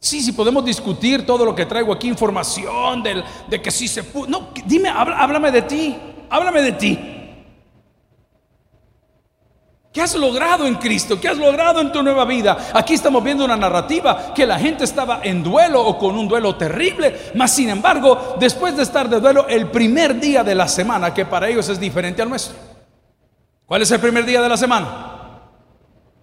Sí, 0.00 0.22
sí, 0.22 0.32
podemos 0.32 0.64
discutir 0.64 1.26
todo 1.26 1.44
lo 1.44 1.54
que 1.54 1.66
traigo 1.66 1.92
aquí, 1.92 2.08
información 2.08 3.02
del, 3.02 3.22
de 3.48 3.60
que 3.60 3.70
sí 3.70 3.86
se 3.86 4.02
pudo. 4.02 4.28
No, 4.28 4.48
dime, 4.64 4.88
háblame 4.88 5.50
de 5.50 5.60
ti, 5.60 5.94
háblame 6.30 6.62
de 6.62 6.72
ti. 6.72 7.17
¿Qué 9.92 10.02
has 10.02 10.14
logrado 10.14 10.66
en 10.66 10.74
Cristo? 10.74 11.18
¿Qué 11.20 11.28
has 11.28 11.38
logrado 11.38 11.80
en 11.80 11.90
tu 11.90 12.02
nueva 12.02 12.24
vida? 12.24 12.70
Aquí 12.74 12.94
estamos 12.94 13.24
viendo 13.24 13.44
una 13.44 13.56
narrativa 13.56 14.34
que 14.34 14.46
la 14.46 14.58
gente 14.58 14.84
estaba 14.84 15.20
en 15.22 15.42
duelo 15.42 15.82
o 15.84 15.98
con 15.98 16.16
un 16.16 16.28
duelo 16.28 16.56
terrible, 16.56 17.32
mas 17.34 17.52
sin 17.52 17.70
embargo, 17.70 18.36
después 18.38 18.76
de 18.76 18.82
estar 18.82 19.08
de 19.08 19.18
duelo 19.18 19.46
el 19.48 19.70
primer 19.70 20.20
día 20.20 20.44
de 20.44 20.54
la 20.54 20.68
semana, 20.68 21.14
que 21.14 21.24
para 21.24 21.48
ellos 21.48 21.68
es 21.68 21.80
diferente 21.80 22.20
al 22.20 22.28
nuestro. 22.28 22.56
¿Cuál 23.64 23.82
es 23.82 23.90
el 23.90 24.00
primer 24.00 24.26
día 24.26 24.42
de 24.42 24.48
la 24.48 24.56
semana? 24.56 25.42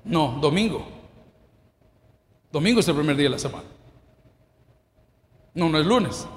No, 0.03 0.37
domingo. 0.39 0.85
Domingo 2.51 2.79
es 2.79 2.87
el 2.87 2.95
primer 2.95 3.15
día 3.15 3.25
de 3.25 3.31
la 3.31 3.39
semana. 3.39 3.65
No, 5.55 5.69
no 5.69 5.79
es 5.79 5.85
lunes, 5.85 6.27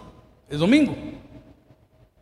es 0.49 0.59
domingo. 0.59 0.97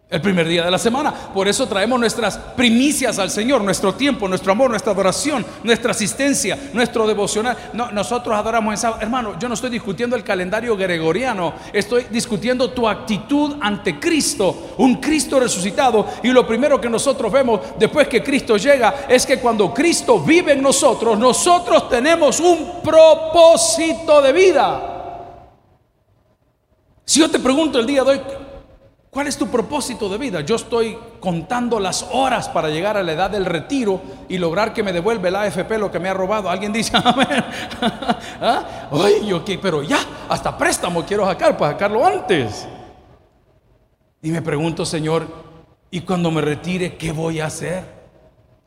El 0.09 0.21
primer 0.21 0.47
día 0.47 0.65
de 0.65 0.71
la 0.71 0.79
semana. 0.79 1.13
Por 1.13 1.49
eso 1.49 1.67
traemos 1.67 1.99
nuestras 1.99 2.39
primicias 2.39 3.19
al 3.19 3.29
Señor, 3.29 3.63
nuestro 3.63 3.95
tiempo, 3.97 4.29
nuestro 4.29 4.53
amor, 4.53 4.71
nuestra 4.71 4.93
adoración, 4.93 5.45
nuestra 5.65 5.91
asistencia, 5.91 6.57
nuestro 6.73 7.09
devocional. 7.09 7.57
No, 7.73 7.91
nosotros 7.91 8.37
adoramos 8.37 8.73
en 8.73 8.79
sábado. 8.79 9.03
Hermano, 9.03 9.37
yo 9.37 9.49
no 9.49 9.55
estoy 9.55 9.69
discutiendo 9.69 10.15
el 10.15 10.23
calendario 10.23 10.77
gregoriano, 10.77 11.55
estoy 11.73 12.07
discutiendo 12.09 12.71
tu 12.71 12.89
actitud 12.89 13.57
ante 13.61 13.99
Cristo, 13.99 14.75
un 14.79 15.01
Cristo 15.01 15.41
resucitado. 15.41 16.07
Y 16.23 16.29
lo 16.29 16.47
primero 16.47 16.81
que 16.81 16.89
nosotros 16.89 17.33
vemos 17.33 17.61
después 17.77 18.07
que 18.07 18.23
Cristo 18.23 18.57
llega 18.59 19.07
es 19.09 19.27
que 19.27 19.41
cuando 19.41 19.75
Cristo 19.75 20.21
vive 20.21 20.53
en 20.53 20.63
nosotros, 20.63 21.19
nosotros 21.19 21.89
tenemos 21.89 22.39
un 22.39 22.81
propósito 22.81 24.23
de 24.23 24.33
vida. 24.33 24.93
Si 27.05 27.19
yo 27.19 27.29
te 27.29 27.41
pregunto 27.41 27.81
el 27.81 27.87
día 27.87 28.05
de 28.05 28.11
hoy, 28.11 28.21
¿Cuál 29.17 29.29
es 29.29 29.39
tu 29.39 29.49
propósito 29.49 30.11
de 30.11 30.19
vida? 30.19 30.43
Yo 30.43 30.57
estoy 30.57 30.99
contando 31.21 31.81
las 31.81 32.07
horas 32.13 32.51
para 32.51 32.69
llegar 32.69 32.99
a 32.99 33.03
la 33.03 33.13
edad 33.13 33.31
del 33.31 33.47
retiro 33.47 33.99
y 34.29 34.37
lograr 34.37 34.75
que 34.75 34.83
me 34.83 34.93
devuelva 34.93 35.29
el 35.29 35.37
AFP 35.37 35.79
lo 35.79 35.91
que 35.91 35.99
me 35.99 36.11
ha 36.11 36.13
robado. 36.13 36.51
Alguien 36.51 36.71
dice, 36.71 36.93
amén. 37.03 37.43
¿Ah? 38.43 38.89
Ay, 38.93 39.27
yo 39.27 39.43
qué, 39.43 39.57
pero 39.57 39.83
ya, 39.83 39.97
hasta 40.29 40.59
préstamo 40.59 41.03
quiero 41.07 41.25
sacar 41.25 41.57
para 41.57 41.73
sacarlo 41.73 42.05
antes. 42.05 42.69
Y 44.21 44.31
me 44.31 44.43
pregunto, 44.43 44.85
Señor, 44.85 45.27
¿y 45.91 46.03
cuando 46.03 46.31
me 46.31 46.43
retire 46.43 46.99
qué 46.99 47.11
voy 47.11 47.41
a 47.41 47.47
hacer? 47.47 47.85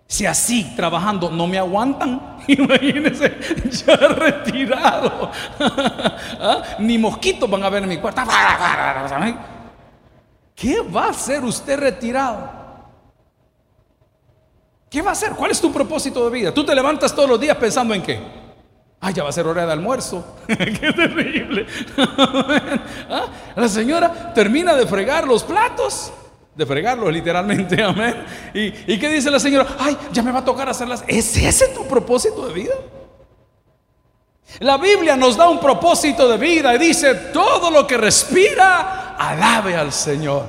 Si 0.07 0.25
así 0.25 0.73
trabajando 0.75 1.29
no 1.29 1.45
me 1.45 1.59
aguantan, 1.59 2.37
imagínense, 2.47 3.37
ya 3.85 3.95
retirado. 3.95 5.29
¿Ah? 5.59 6.63
Ni 6.79 6.97
mosquitos 6.97 7.47
van 7.47 7.61
a 7.61 7.69
ver 7.69 7.83
en 7.83 7.89
mi 7.89 7.97
cuarto. 7.97 8.23
¿Qué 10.59 10.81
va 10.81 11.05
a 11.05 11.09
hacer 11.11 11.43
usted 11.43 11.79
retirado? 11.79 12.51
¿Qué 14.89 15.01
va 15.01 15.11
a 15.11 15.13
hacer? 15.13 15.31
¿Cuál 15.31 15.51
es 15.51 15.61
tu 15.61 15.71
propósito 15.71 16.25
de 16.25 16.31
vida? 16.31 16.53
Tú 16.53 16.65
te 16.65 16.75
levantas 16.75 17.15
todos 17.15 17.29
los 17.29 17.39
días 17.39 17.55
pensando 17.55 17.93
en 17.93 18.01
qué. 18.01 18.19
Ah, 18.99 19.11
ya 19.11 19.23
va 19.23 19.29
a 19.29 19.31
ser 19.31 19.47
hora 19.47 19.65
de 19.65 19.71
almuerzo. 19.71 20.35
qué 20.47 20.91
terrible. 20.93 21.65
¿Ah? 23.09 23.27
La 23.55 23.69
señora 23.69 24.33
termina 24.33 24.75
de 24.75 24.85
fregar 24.85 25.25
los 25.25 25.43
platos. 25.43 26.11
De 26.55 26.65
fregarlos 26.65 27.13
literalmente, 27.13 27.81
amén. 27.83 28.15
¿Y, 28.53 28.93
¿Y 28.93 28.99
qué 28.99 29.07
dice 29.07 29.31
la 29.31 29.39
señora? 29.39 29.77
Ay, 29.79 29.97
ya 30.11 30.21
me 30.21 30.33
va 30.33 30.39
a 30.39 30.45
tocar 30.45 30.67
hacerlas. 30.67 31.05
¿Es 31.07 31.37
ese 31.37 31.69
tu 31.69 31.87
propósito 31.87 32.45
de 32.45 32.53
vida? 32.53 32.75
La 34.59 34.77
Biblia 34.77 35.15
nos 35.15 35.37
da 35.37 35.47
un 35.47 35.59
propósito 35.59 36.27
de 36.27 36.37
vida 36.37 36.75
y 36.75 36.79
dice, 36.79 37.15
todo 37.31 37.71
lo 37.71 37.87
que 37.87 37.97
respira, 37.97 39.08
alabe 39.19 39.75
al 39.75 39.91
Señor. 39.91 40.45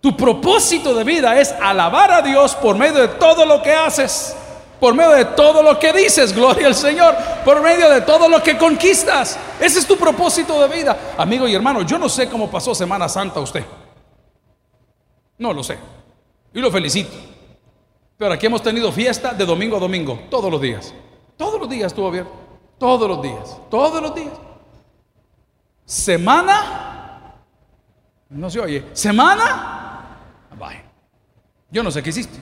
Tu 0.00 0.16
propósito 0.16 0.94
de 0.94 1.04
vida 1.04 1.38
es 1.38 1.52
alabar 1.52 2.10
a 2.12 2.22
Dios 2.22 2.54
por 2.54 2.78
medio 2.78 3.00
de 3.00 3.08
todo 3.08 3.44
lo 3.44 3.60
que 3.60 3.72
haces, 3.72 4.36
por 4.78 4.94
medio 4.94 5.10
de 5.10 5.24
todo 5.24 5.62
lo 5.62 5.78
que 5.78 5.92
dices, 5.92 6.34
gloria 6.34 6.68
al 6.68 6.74
Señor, 6.74 7.14
por 7.44 7.60
medio 7.60 7.90
de 7.90 8.02
todo 8.02 8.28
lo 8.28 8.42
que 8.42 8.56
conquistas. 8.56 9.38
Ese 9.60 9.80
es 9.80 9.86
tu 9.86 9.96
propósito 9.96 10.60
de 10.60 10.74
vida. 10.74 11.14
Amigo 11.18 11.48
y 11.48 11.54
hermano, 11.54 11.82
yo 11.82 11.98
no 11.98 12.08
sé 12.08 12.28
cómo 12.28 12.48
pasó 12.48 12.74
Semana 12.74 13.08
Santa 13.08 13.40
usted. 13.40 13.64
No 15.38 15.52
lo 15.52 15.62
sé. 15.62 15.76
Y 16.54 16.60
lo 16.60 16.70
felicito. 16.70 17.12
Pero 18.16 18.32
aquí 18.32 18.46
hemos 18.46 18.62
tenido 18.62 18.90
fiesta 18.92 19.34
de 19.34 19.44
domingo 19.44 19.76
a 19.76 19.80
domingo, 19.80 20.20
todos 20.30 20.50
los 20.50 20.60
días. 20.60 20.94
Todos 21.36 21.60
los 21.60 21.68
días 21.68 21.88
estuvo 21.88 22.08
abierto. 22.08 22.32
Todos 22.78 23.08
los 23.08 23.22
días, 23.22 23.58
todos 23.70 24.02
los 24.02 24.14
días. 24.14 24.32
Semana, 25.84 26.95
no 28.30 28.50
se 28.50 28.60
oye, 28.60 28.84
semana, 28.92 30.18
vaya. 30.58 30.82
Yo 31.70 31.82
no 31.82 31.90
sé 31.90 32.02
qué 32.02 32.10
hiciste. 32.10 32.38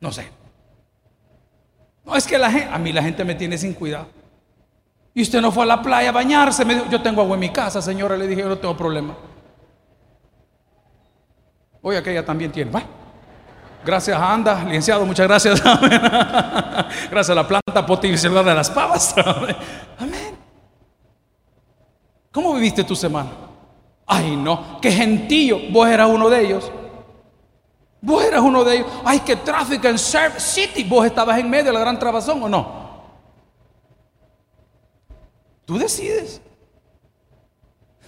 No 0.00 0.10
sé. 0.10 0.28
No 2.04 2.16
es 2.16 2.26
que 2.26 2.36
la 2.36 2.50
gente, 2.50 2.68
a 2.72 2.78
mí 2.78 2.92
la 2.92 3.02
gente 3.02 3.24
me 3.24 3.34
tiene 3.34 3.56
sin 3.56 3.74
cuidado. 3.74 4.06
Y 5.14 5.22
usted 5.22 5.40
no 5.40 5.52
fue 5.52 5.64
a 5.64 5.66
la 5.66 5.82
playa 5.82 6.08
a 6.08 6.12
bañarse. 6.12 6.64
Me 6.64 6.74
dijo, 6.74 6.86
yo 6.90 7.02
tengo 7.02 7.20
agua 7.22 7.34
en 7.34 7.40
mi 7.40 7.50
casa, 7.50 7.82
señora. 7.82 8.16
Le 8.16 8.26
dije, 8.26 8.40
yo 8.40 8.48
no 8.48 8.58
tengo 8.58 8.76
problema. 8.76 9.14
Oye, 11.82 12.02
que 12.02 12.10
ella 12.10 12.24
también 12.24 12.50
tiene. 12.50 12.70
Gracias 13.84 14.16
Anda, 14.20 14.62
licenciado, 14.64 15.04
muchas 15.04 15.26
gracias. 15.26 15.60
gracias 17.10 17.30
a 17.30 17.34
la 17.34 17.46
planta 17.46 17.84
potabilizadora 17.84 18.50
de 18.50 18.54
las 18.54 18.70
pavas. 18.70 19.14
Amén. 19.98 20.36
¿Cómo 22.30 22.54
viviste 22.54 22.84
tu 22.84 22.94
semana? 22.94 23.41
Ay, 24.14 24.36
no, 24.36 24.78
qué 24.82 24.92
gentío. 24.92 25.58
Vos 25.70 25.88
eras 25.88 26.06
uno 26.06 26.28
de 26.28 26.44
ellos. 26.44 26.70
Vos 28.02 28.22
eras 28.22 28.42
uno 28.42 28.62
de 28.62 28.76
ellos. 28.76 28.86
Ay, 29.06 29.20
qué 29.20 29.36
tráfico 29.36 29.88
en 29.88 29.98
Surf 29.98 30.38
City. 30.38 30.84
Vos 30.84 31.06
estabas 31.06 31.38
en 31.38 31.48
medio 31.48 31.64
de 31.64 31.72
la 31.72 31.80
gran 31.80 31.98
trabazón 31.98 32.42
o 32.42 32.48
no. 32.48 32.82
Tú 35.64 35.78
decides. 35.78 36.42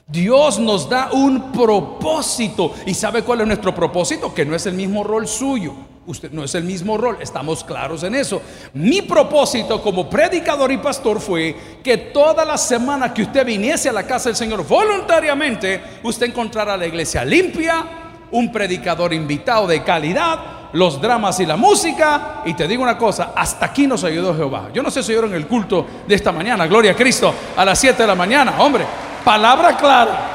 Dios 0.06 0.58
nos 0.58 0.90
da 0.90 1.10
un 1.10 1.50
propósito. 1.52 2.74
¿Y 2.84 2.92
sabe 2.92 3.22
cuál 3.22 3.40
es 3.40 3.46
nuestro 3.46 3.74
propósito? 3.74 4.34
Que 4.34 4.44
no 4.44 4.54
es 4.54 4.66
el 4.66 4.74
mismo 4.74 5.04
rol 5.04 5.26
suyo. 5.26 5.72
Usted 6.06 6.30
no 6.32 6.44
es 6.44 6.54
el 6.54 6.64
mismo 6.64 6.98
rol, 6.98 7.16
estamos 7.20 7.64
claros 7.64 8.02
en 8.02 8.14
eso. 8.14 8.42
Mi 8.74 9.00
propósito 9.02 9.80
como 9.80 10.08
predicador 10.10 10.70
y 10.70 10.76
pastor 10.76 11.18
fue 11.18 11.56
que 11.82 11.96
toda 11.96 12.44
la 12.44 12.58
semana 12.58 13.14
que 13.14 13.22
usted 13.22 13.46
viniese 13.46 13.88
a 13.88 13.92
la 13.92 14.06
casa 14.06 14.28
del 14.28 14.36
Señor 14.36 14.66
voluntariamente, 14.66 15.82
usted 16.02 16.26
encontrara 16.26 16.76
la 16.76 16.86
iglesia 16.86 17.24
limpia, 17.24 17.86
un 18.32 18.52
predicador 18.52 19.14
invitado 19.14 19.66
de 19.66 19.82
calidad, 19.82 20.68
los 20.74 21.00
dramas 21.00 21.40
y 21.40 21.46
la 21.46 21.56
música. 21.56 22.42
Y 22.44 22.52
te 22.52 22.68
digo 22.68 22.82
una 22.82 22.98
cosa, 22.98 23.32
hasta 23.34 23.64
aquí 23.64 23.86
nos 23.86 24.04
ayudó 24.04 24.36
Jehová. 24.36 24.68
Yo 24.74 24.82
no 24.82 24.90
sé 24.90 25.02
si 25.02 25.12
oyeron 25.12 25.32
el 25.34 25.46
culto 25.46 25.86
de 26.06 26.14
esta 26.14 26.32
mañana, 26.32 26.66
gloria 26.66 26.92
a 26.92 26.96
Cristo, 26.96 27.32
a 27.56 27.64
las 27.64 27.78
7 27.78 28.02
de 28.02 28.06
la 28.06 28.14
mañana, 28.14 28.56
hombre. 28.58 28.84
Palabra 29.24 29.74
clara. 29.74 30.30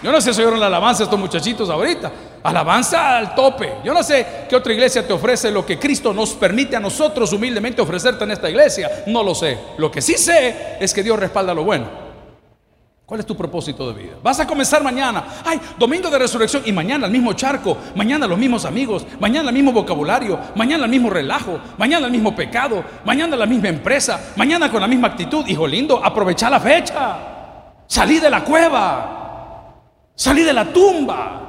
Yo 0.00 0.12
no 0.12 0.20
sé 0.20 0.32
si 0.32 0.40
oyeron 0.42 0.60
la 0.60 0.66
alabanza 0.66 1.02
estos 1.02 1.18
muchachitos 1.18 1.68
ahorita. 1.68 2.12
Alabanza 2.44 3.16
al 3.16 3.34
tope. 3.34 3.78
Yo 3.82 3.94
no 3.94 4.02
sé 4.02 4.46
qué 4.50 4.54
otra 4.54 4.74
iglesia 4.74 5.06
te 5.06 5.14
ofrece 5.14 5.50
lo 5.50 5.64
que 5.64 5.78
Cristo 5.78 6.12
nos 6.12 6.34
permite 6.34 6.76
a 6.76 6.80
nosotros 6.80 7.32
humildemente 7.32 7.80
ofrecerte 7.80 8.24
en 8.24 8.32
esta 8.32 8.50
iglesia. 8.50 9.04
No 9.06 9.22
lo 9.22 9.34
sé. 9.34 9.58
Lo 9.78 9.90
que 9.90 10.02
sí 10.02 10.12
sé 10.18 10.76
es 10.78 10.92
que 10.92 11.02
Dios 11.02 11.18
respalda 11.18 11.54
lo 11.54 11.64
bueno. 11.64 12.04
¿Cuál 13.06 13.20
es 13.20 13.26
tu 13.26 13.34
propósito 13.34 13.90
de 13.90 14.02
vida? 14.02 14.12
Vas 14.22 14.40
a 14.40 14.46
comenzar 14.46 14.82
mañana. 14.82 15.24
Ay, 15.42 15.58
domingo 15.78 16.10
de 16.10 16.18
resurrección 16.18 16.62
y 16.66 16.72
mañana 16.72 17.06
el 17.06 17.12
mismo 17.12 17.32
charco, 17.32 17.78
mañana 17.94 18.26
los 18.26 18.38
mismos 18.38 18.66
amigos, 18.66 19.06
mañana 19.20 19.48
el 19.48 19.54
mismo 19.54 19.72
vocabulario, 19.72 20.38
mañana 20.54 20.84
el 20.84 20.90
mismo 20.90 21.08
relajo, 21.08 21.58
mañana 21.78 22.04
el 22.06 22.12
mismo 22.12 22.36
pecado, 22.36 22.84
mañana 23.06 23.36
la 23.36 23.46
misma 23.46 23.68
empresa, 23.68 24.32
mañana 24.36 24.70
con 24.70 24.82
la 24.82 24.86
misma 24.86 25.08
actitud. 25.08 25.46
Hijo 25.46 25.66
lindo, 25.66 25.98
aprovecha 26.04 26.50
la 26.50 26.60
fecha. 26.60 27.16
Salí 27.86 28.20
de 28.20 28.28
la 28.28 28.44
cueva. 28.44 30.12
Salí 30.14 30.42
de 30.42 30.52
la 30.52 30.66
tumba. 30.66 31.43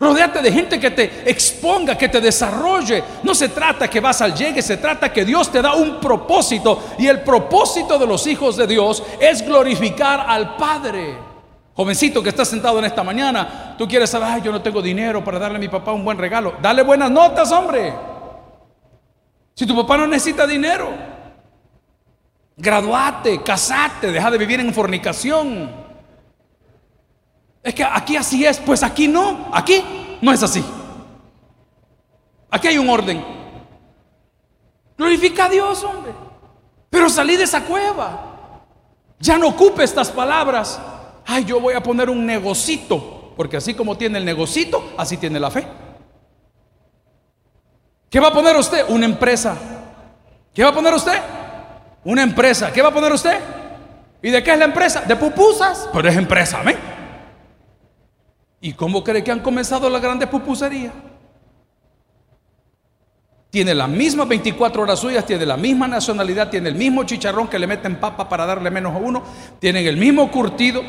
Rodeate 0.00 0.42
de 0.42 0.52
gente 0.52 0.78
que 0.78 0.92
te 0.92 1.28
exponga, 1.28 1.98
que 1.98 2.08
te 2.08 2.20
desarrolle. 2.20 3.02
No 3.24 3.34
se 3.34 3.48
trata 3.48 3.90
que 3.90 4.00
vas 4.00 4.20
al 4.22 4.34
llegue, 4.34 4.62
se 4.62 4.76
trata 4.76 5.12
que 5.12 5.24
Dios 5.24 5.50
te 5.50 5.60
da 5.60 5.74
un 5.74 5.98
propósito. 5.98 6.82
Y 6.98 7.08
el 7.08 7.22
propósito 7.22 7.98
de 7.98 8.06
los 8.06 8.26
hijos 8.26 8.56
de 8.56 8.66
Dios 8.66 9.02
es 9.20 9.44
glorificar 9.44 10.24
al 10.28 10.56
Padre. 10.56 11.16
Jovencito 11.74 12.22
que 12.22 12.28
está 12.28 12.44
sentado 12.44 12.78
en 12.78 12.84
esta 12.86 13.04
mañana, 13.04 13.74
tú 13.78 13.86
quieres 13.86 14.10
saber, 14.10 14.28
Ay, 14.28 14.42
yo 14.42 14.50
no 14.50 14.62
tengo 14.62 14.82
dinero 14.82 15.22
para 15.24 15.38
darle 15.38 15.56
a 15.56 15.60
mi 15.60 15.68
papá 15.68 15.92
un 15.92 16.04
buen 16.04 16.18
regalo. 16.18 16.54
Dale 16.60 16.82
buenas 16.82 17.10
notas, 17.10 17.50
hombre. 17.52 17.94
Si 19.54 19.66
tu 19.66 19.76
papá 19.76 19.96
no 19.96 20.06
necesita 20.06 20.46
dinero, 20.46 20.88
Graduate, 22.60 23.40
casate, 23.44 24.10
deja 24.10 24.32
de 24.32 24.36
vivir 24.38 24.58
en 24.58 24.74
fornicación. 24.74 25.87
Es 27.68 27.74
que 27.74 27.84
aquí 27.84 28.16
así 28.16 28.46
es, 28.46 28.56
pues 28.60 28.82
aquí 28.82 29.06
no, 29.06 29.50
aquí 29.52 29.84
no 30.22 30.32
es 30.32 30.42
así. 30.42 30.64
Aquí 32.50 32.66
hay 32.66 32.78
un 32.78 32.88
orden. 32.88 33.22
Glorifica 34.96 35.44
a 35.44 35.48
Dios, 35.50 35.84
hombre. 35.84 36.14
Pero 36.88 37.10
salí 37.10 37.36
de 37.36 37.44
esa 37.44 37.64
cueva. 37.64 38.62
Ya 39.20 39.36
no 39.36 39.48
ocupe 39.48 39.84
estas 39.84 40.10
palabras. 40.10 40.80
Ay, 41.26 41.44
yo 41.44 41.60
voy 41.60 41.74
a 41.74 41.82
poner 41.82 42.08
un 42.08 42.24
negocito. 42.24 43.34
Porque 43.36 43.58
así 43.58 43.74
como 43.74 43.98
tiene 43.98 44.16
el 44.16 44.24
negocito, 44.24 44.94
así 44.96 45.18
tiene 45.18 45.38
la 45.38 45.50
fe. 45.50 45.68
¿Qué 48.08 48.18
va 48.18 48.28
a 48.28 48.32
poner 48.32 48.56
usted? 48.56 48.86
Una 48.88 49.04
empresa. 49.04 49.54
¿Qué 50.54 50.62
va 50.64 50.70
a 50.70 50.74
poner 50.74 50.94
usted? 50.94 51.20
Una 52.02 52.22
empresa. 52.22 52.72
¿Qué 52.72 52.80
va 52.80 52.88
a 52.88 52.94
poner 52.94 53.12
usted? 53.12 53.38
¿Y 54.22 54.30
de 54.30 54.42
qué 54.42 54.52
es 54.52 54.58
la 54.58 54.64
empresa? 54.64 55.02
De 55.02 55.16
pupusas. 55.16 55.86
Pero 55.92 56.08
es 56.08 56.16
empresa, 56.16 56.62
¿me? 56.62 56.77
¿Y 58.60 58.72
cómo 58.72 59.04
cree 59.04 59.22
que 59.22 59.30
han 59.30 59.40
comenzado 59.40 59.88
la 59.88 60.00
grande 60.00 60.26
pupusería? 60.26 60.92
Tiene 63.50 63.74
las 63.74 63.88
mismas 63.88 64.28
24 64.28 64.82
horas 64.82 64.98
suyas, 64.98 65.24
tiene 65.24 65.46
la 65.46 65.56
misma 65.56 65.88
nacionalidad, 65.88 66.50
tiene 66.50 66.68
el 66.68 66.74
mismo 66.74 67.04
chicharrón 67.04 67.48
que 67.48 67.58
le 67.58 67.66
meten 67.66 67.96
papa 67.96 68.28
para 68.28 68.44
darle 68.44 68.70
menos 68.70 68.94
a 68.94 68.98
uno, 68.98 69.22
tienen 69.58 69.86
el 69.86 69.96
mismo 69.96 70.30
curtido, 70.30 70.82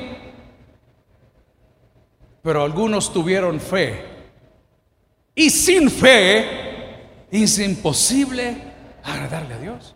pero 2.41 2.63
algunos 2.63 3.13
tuvieron 3.13 3.59
fe. 3.61 4.05
Y 5.35 5.49
sin 5.49 5.89
fe 5.89 6.45
es 7.31 7.59
imposible 7.59 8.57
agradarle 9.03 9.53
a 9.53 9.59
Dios. 9.59 9.95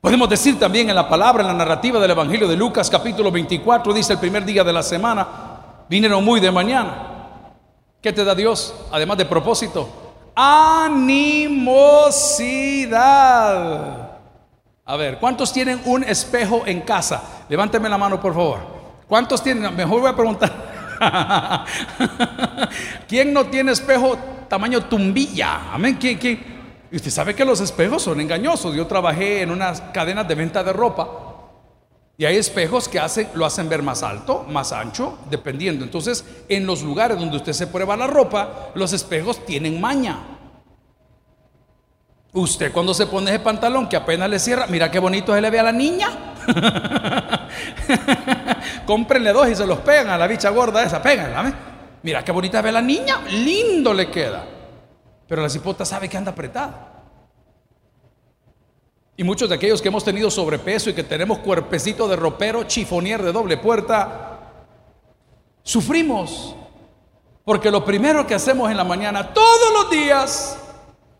Podemos 0.00 0.28
decir 0.28 0.58
también 0.58 0.90
en 0.90 0.96
la 0.96 1.08
palabra, 1.08 1.42
en 1.42 1.46
la 1.46 1.54
narrativa 1.54 2.00
del 2.00 2.10
Evangelio 2.10 2.48
de 2.48 2.56
Lucas 2.56 2.90
capítulo 2.90 3.30
24, 3.30 3.94
dice 3.94 4.14
el 4.14 4.18
primer 4.18 4.44
día 4.44 4.64
de 4.64 4.72
la 4.72 4.82
semana, 4.82 5.43
vinieron 5.88 6.24
muy 6.24 6.40
de 6.40 6.50
mañana. 6.50 7.10
¿Qué 8.00 8.12
te 8.12 8.24
da 8.24 8.34
Dios? 8.34 8.74
Además 8.92 9.16
de 9.18 9.24
propósito, 9.24 9.88
animosidad. 10.34 11.30
A 14.84 14.96
ver, 14.96 15.18
¿cuántos 15.18 15.52
tienen 15.52 15.80
un 15.86 16.04
espejo 16.04 16.64
en 16.66 16.82
casa? 16.82 17.46
Levánteme 17.48 17.88
la 17.88 17.96
mano, 17.96 18.20
por 18.20 18.34
favor. 18.34 18.58
¿Cuántos 19.08 19.42
tienen? 19.42 19.74
Mejor 19.74 20.00
voy 20.00 20.10
a 20.10 20.16
preguntar. 20.16 20.52
¿Quién 23.08 23.32
no 23.32 23.46
tiene 23.46 23.72
espejo 23.72 24.18
tamaño 24.48 24.84
tumbilla? 24.84 25.72
Amén. 25.72 25.96
¿Quién, 25.98 26.18
quién? 26.18 26.54
Usted 26.92 27.10
sabe 27.10 27.34
que 27.34 27.44
los 27.44 27.60
espejos 27.60 28.02
son 28.02 28.20
engañosos. 28.20 28.74
Yo 28.74 28.86
trabajé 28.86 29.40
en 29.42 29.50
unas 29.50 29.80
cadenas 29.80 30.28
de 30.28 30.34
venta 30.34 30.62
de 30.62 30.72
ropa 30.72 31.23
y 32.16 32.24
hay 32.26 32.36
espejos 32.36 32.88
que 32.88 33.00
lo 33.34 33.44
hacen 33.44 33.68
ver 33.68 33.82
más 33.82 34.04
alto, 34.04 34.44
más 34.48 34.72
ancho, 34.72 35.18
dependiendo. 35.30 35.84
Entonces, 35.84 36.24
en 36.48 36.64
los 36.64 36.82
lugares 36.82 37.18
donde 37.18 37.36
usted 37.36 37.52
se 37.52 37.66
prueba 37.66 37.96
la 37.96 38.06
ropa, 38.06 38.70
los 38.74 38.92
espejos 38.92 39.44
tienen 39.44 39.80
maña. 39.80 40.18
Usted 42.32 42.72
cuando 42.72 42.94
se 42.94 43.06
pone 43.06 43.30
ese 43.30 43.40
pantalón 43.40 43.88
que 43.88 43.96
apenas 43.96 44.30
le 44.30 44.38
cierra, 44.38 44.66
mira 44.68 44.90
qué 44.90 44.98
bonito 44.98 45.34
se 45.34 45.40
le 45.40 45.50
ve 45.50 45.58
a 45.58 45.64
la 45.64 45.72
niña. 45.72 46.34
Cómprenle 48.86 49.32
dos 49.32 49.48
y 49.48 49.56
se 49.56 49.66
los 49.66 49.78
pegan 49.80 50.10
a 50.10 50.18
la 50.18 50.26
bicha 50.26 50.50
gorda 50.50 50.84
esa, 50.84 51.02
péganla. 51.02 51.52
Mira 52.02 52.24
qué 52.24 52.30
bonita 52.30 52.60
ve 52.60 52.70
la 52.70 52.82
niña, 52.82 53.22
lindo 53.28 53.92
le 53.92 54.08
queda. 54.10 54.44
Pero 55.26 55.42
la 55.42 55.48
cipota 55.48 55.84
sabe 55.84 56.08
que 56.08 56.16
anda 56.16 56.30
apretada. 56.30 56.93
Y 59.16 59.22
muchos 59.22 59.48
de 59.48 59.54
aquellos 59.54 59.80
que 59.80 59.88
hemos 59.88 60.04
tenido 60.04 60.30
sobrepeso 60.30 60.90
y 60.90 60.94
que 60.94 61.04
tenemos 61.04 61.38
cuerpecito 61.38 62.08
de 62.08 62.16
ropero, 62.16 62.64
chifonier 62.64 63.22
de 63.22 63.32
doble 63.32 63.56
puerta, 63.56 64.40
sufrimos. 65.62 66.56
Porque 67.44 67.70
lo 67.70 67.84
primero 67.84 68.26
que 68.26 68.34
hacemos 68.34 68.70
en 68.70 68.76
la 68.76 68.84
mañana, 68.84 69.32
todos 69.32 69.72
los 69.72 69.90
días, 69.90 70.58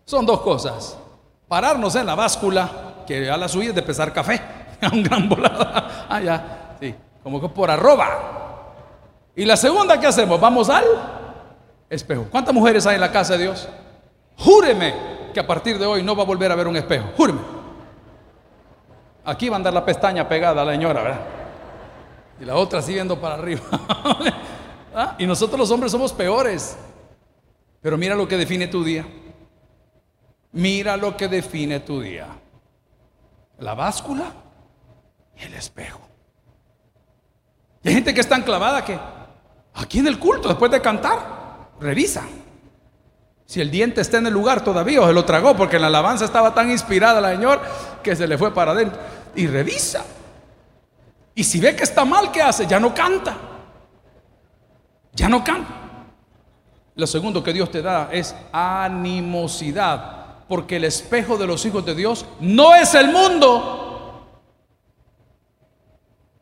son 0.05 0.27
dos 0.27 0.41
cosas. 0.41 0.99
Pararnos 1.47 1.95
en 1.95 2.07
la 2.07 2.17
báscula, 2.17 3.05
que 3.07 3.31
a 3.31 3.37
la 3.37 3.47
suya 3.47 3.69
es 3.69 3.75
de 3.75 3.83
pesar 3.83 4.13
café, 4.13 4.41
a 4.81 4.89
un 4.93 5.03
gran 5.03 5.29
volado. 5.29 5.65
Ah, 6.09 6.21
ya, 6.21 6.77
sí, 6.81 6.95
como 7.23 7.41
que 7.41 7.49
por 7.49 7.71
arroba. 7.71 8.73
Y 9.37 9.45
la 9.45 9.57
segunda 9.57 10.01
que 10.01 10.07
hacemos, 10.09 10.41
vamos 10.41 10.69
al 10.69 10.85
espejo. 11.89 12.27
¿Cuántas 12.29 12.53
mujeres 12.53 12.87
hay 12.87 12.97
en 12.97 13.01
la 13.01 13.13
casa 13.13 13.35
de 13.37 13.45
Dios? 13.45 13.69
Júreme 14.39 14.95
que 15.33 15.39
a 15.39 15.47
partir 15.47 15.79
de 15.79 15.87
hoy 15.87 16.03
no 16.03 16.17
va 16.17 16.23
a 16.23 16.27
volver 16.27 16.51
a 16.51 16.57
ver 16.57 16.67
un 16.67 16.77
espejo. 16.77 17.11
Júreme. 17.17 17.54
Aquí 19.25 19.49
va 19.49 19.57
a 19.57 19.59
andar 19.59 19.73
la 19.73 19.85
pestaña 19.85 20.29
pegada 20.29 20.63
a 20.63 20.65
la 20.65 20.73
señora, 20.73 21.03
¿verdad? 21.03 21.21
Y 22.41 22.45
la 22.45 22.57
otra 22.57 22.83
siguiendo 22.83 23.21
para 23.21 23.35
arriba. 23.35 23.63
¿Ah? 24.95 25.17
Y 25.19 25.27
nosotros 25.27 25.59
los 25.59 25.71
hombres 25.71 25.93
somos 25.93 26.13
peores. 26.13 26.77
Pero 27.81 27.97
mira 27.97 28.15
lo 28.15 28.29
que 28.29 28.37
define 28.37 28.67
tu 28.67 28.85
día. 28.85 29.07
Mira 30.53 30.97
lo 30.97 31.17
que 31.17 31.29
define 31.29 31.81
tu 31.81 32.01
día. 32.01 32.27
La 33.59 33.75
báscula 33.75 34.33
y 35.37 35.45
el 35.45 35.55
espejo. 35.55 36.01
Hay 37.85 37.93
gente 37.93 38.15
que 38.15 38.21
está 38.21 38.37
enclavada 38.37 38.85
que 38.85 38.99
aquí 39.75 39.99
en 39.99 40.07
el 40.07 40.19
culto, 40.19 40.49
después 40.49 40.71
de 40.71 40.81
cantar, 40.81 41.71
revisa. 41.81 42.25
Si 43.47 43.61
el 43.61 43.71
diente 43.71 44.01
está 44.01 44.19
en 44.19 44.27
el 44.27 44.33
lugar 44.33 44.65
todavía 44.65 45.03
o 45.03 45.07
se 45.07 45.13
lo 45.13 45.25
tragó 45.25 45.55
porque 45.55 45.77
en 45.77 45.83
la 45.83 45.89
alabanza 45.89 46.25
estaba 46.25 46.55
tan 46.55 46.71
inspirada 46.71 47.21
la 47.21 47.33
Señor 47.33 47.61
que 48.03 48.17
se 48.17 48.27
le 48.27 48.39
fue 48.39 48.55
para 48.55 48.73
adentro. 48.73 48.99
Y 49.37 49.47
revisa. 49.47 50.05
Y 51.35 51.43
si 51.45 51.61
ve 51.61 51.75
que 51.75 51.85
está 51.85 52.05
mal, 52.05 52.31
¿qué 52.31 52.43
hace? 52.43 52.67
Ya 52.67 52.79
no 52.79 52.95
canta. 52.95 53.37
Ya 55.13 55.29
no 55.29 55.43
canta. 55.43 55.73
Lo 56.97 57.07
segundo 57.07 57.43
que 57.43 57.53
Dios 57.53 57.71
te 57.71 57.83
da 57.83 58.09
es 58.13 58.35
animosidad. 58.53 60.45
Porque 60.49 60.77
el 60.77 60.85
espejo 60.85 61.37
de 61.37 61.47
los 61.47 61.65
hijos 61.65 61.85
de 61.85 61.95
Dios 61.95 62.25
no 62.41 62.75
es 62.75 62.95
el 62.95 63.11
mundo. 63.11 64.29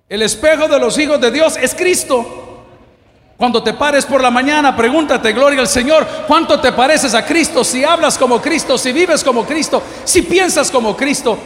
El 0.08 0.20
espejo 0.20 0.68
de 0.68 0.78
los 0.78 0.98
hijos 0.98 1.20
de 1.20 1.30
Dios 1.30 1.56
es 1.56 1.74
Cristo. 1.74 2.42
Cuando 3.38 3.62
te 3.62 3.72
pares 3.72 4.04
por 4.04 4.20
la 4.20 4.30
mañana, 4.30 4.76
pregúntate, 4.76 5.32
gloria 5.32 5.60
al 5.60 5.68
Señor, 5.68 6.06
¿cuánto 6.28 6.60
te 6.60 6.70
pareces 6.70 7.14
a 7.14 7.24
Cristo? 7.24 7.64
Si 7.64 7.82
hablas 7.82 8.18
como 8.18 8.40
Cristo, 8.40 8.76
si 8.76 8.92
vives 8.92 9.24
como 9.24 9.44
Cristo, 9.44 9.82
si 10.04 10.22
piensas 10.22 10.70
como 10.70 10.96
Cristo. 10.96 11.38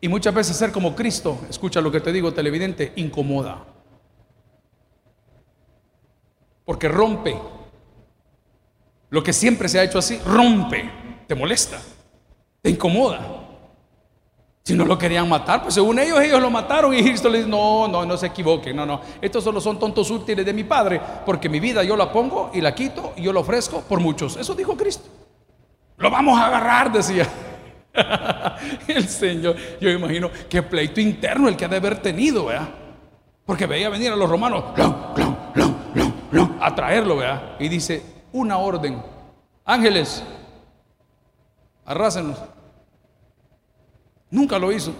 Y 0.00 0.08
muchas 0.08 0.34
veces 0.34 0.56
ser 0.56 0.72
como 0.72 0.94
Cristo, 0.94 1.38
escucha 1.48 1.80
lo 1.80 1.90
que 1.90 2.00
te 2.00 2.12
digo, 2.12 2.32
televidente, 2.32 2.92
incomoda. 2.96 3.64
Porque 6.64 6.88
rompe. 6.88 7.36
Lo 9.10 9.22
que 9.22 9.32
siempre 9.32 9.68
se 9.68 9.78
ha 9.78 9.84
hecho 9.84 9.98
así, 9.98 10.18
rompe, 10.18 10.90
te 11.26 11.34
molesta, 11.34 11.80
te 12.60 12.70
incomoda. 12.70 13.44
Si 14.62 14.74
no 14.74 14.84
lo 14.84 14.98
querían 14.98 15.28
matar, 15.28 15.62
pues 15.62 15.74
según 15.74 15.96
ellos, 16.00 16.20
ellos 16.20 16.42
lo 16.42 16.50
mataron 16.50 16.92
y 16.92 17.00
Cristo 17.00 17.28
les 17.28 17.44
dice, 17.44 17.50
no, 17.50 17.86
no, 17.86 18.04
no 18.04 18.16
se 18.16 18.26
equivoquen, 18.26 18.74
no, 18.74 18.84
no, 18.84 19.00
estos 19.22 19.44
solo 19.44 19.60
son 19.60 19.78
tontos 19.78 20.10
útiles 20.10 20.44
de 20.44 20.52
mi 20.52 20.64
Padre, 20.64 21.00
porque 21.24 21.48
mi 21.48 21.60
vida 21.60 21.84
yo 21.84 21.96
la 21.96 22.12
pongo 22.12 22.50
y 22.52 22.60
la 22.60 22.74
quito 22.74 23.12
y 23.16 23.22
yo 23.22 23.32
la 23.32 23.40
ofrezco 23.40 23.82
por 23.82 24.00
muchos. 24.00 24.36
Eso 24.36 24.56
dijo 24.56 24.76
Cristo. 24.76 25.08
Lo 25.98 26.10
vamos 26.10 26.38
a 26.38 26.48
agarrar, 26.48 26.92
decía. 26.92 27.28
el 28.88 29.08
Señor, 29.08 29.56
yo 29.80 29.90
imagino 29.90 30.30
qué 30.48 30.62
pleito 30.62 31.00
interno 31.00 31.48
el 31.48 31.56
que 31.56 31.64
ha 31.64 31.68
de 31.68 31.76
haber 31.76 32.00
tenido, 32.00 32.46
¿verdad? 32.46 32.68
Porque 33.44 33.66
veía 33.66 33.88
venir 33.88 34.10
a 34.12 34.16
los 34.16 34.28
romanos 34.28 34.64
a 36.60 36.74
traerlo, 36.74 37.16
¿verdad? 37.16 37.56
Y 37.60 37.68
dice, 37.68 38.02
una 38.32 38.58
orden, 38.58 39.02
ángeles, 39.64 40.22
arrásenos. 41.84 42.38
Nunca 44.30 44.58
lo 44.58 44.72
hizo. 44.72 44.92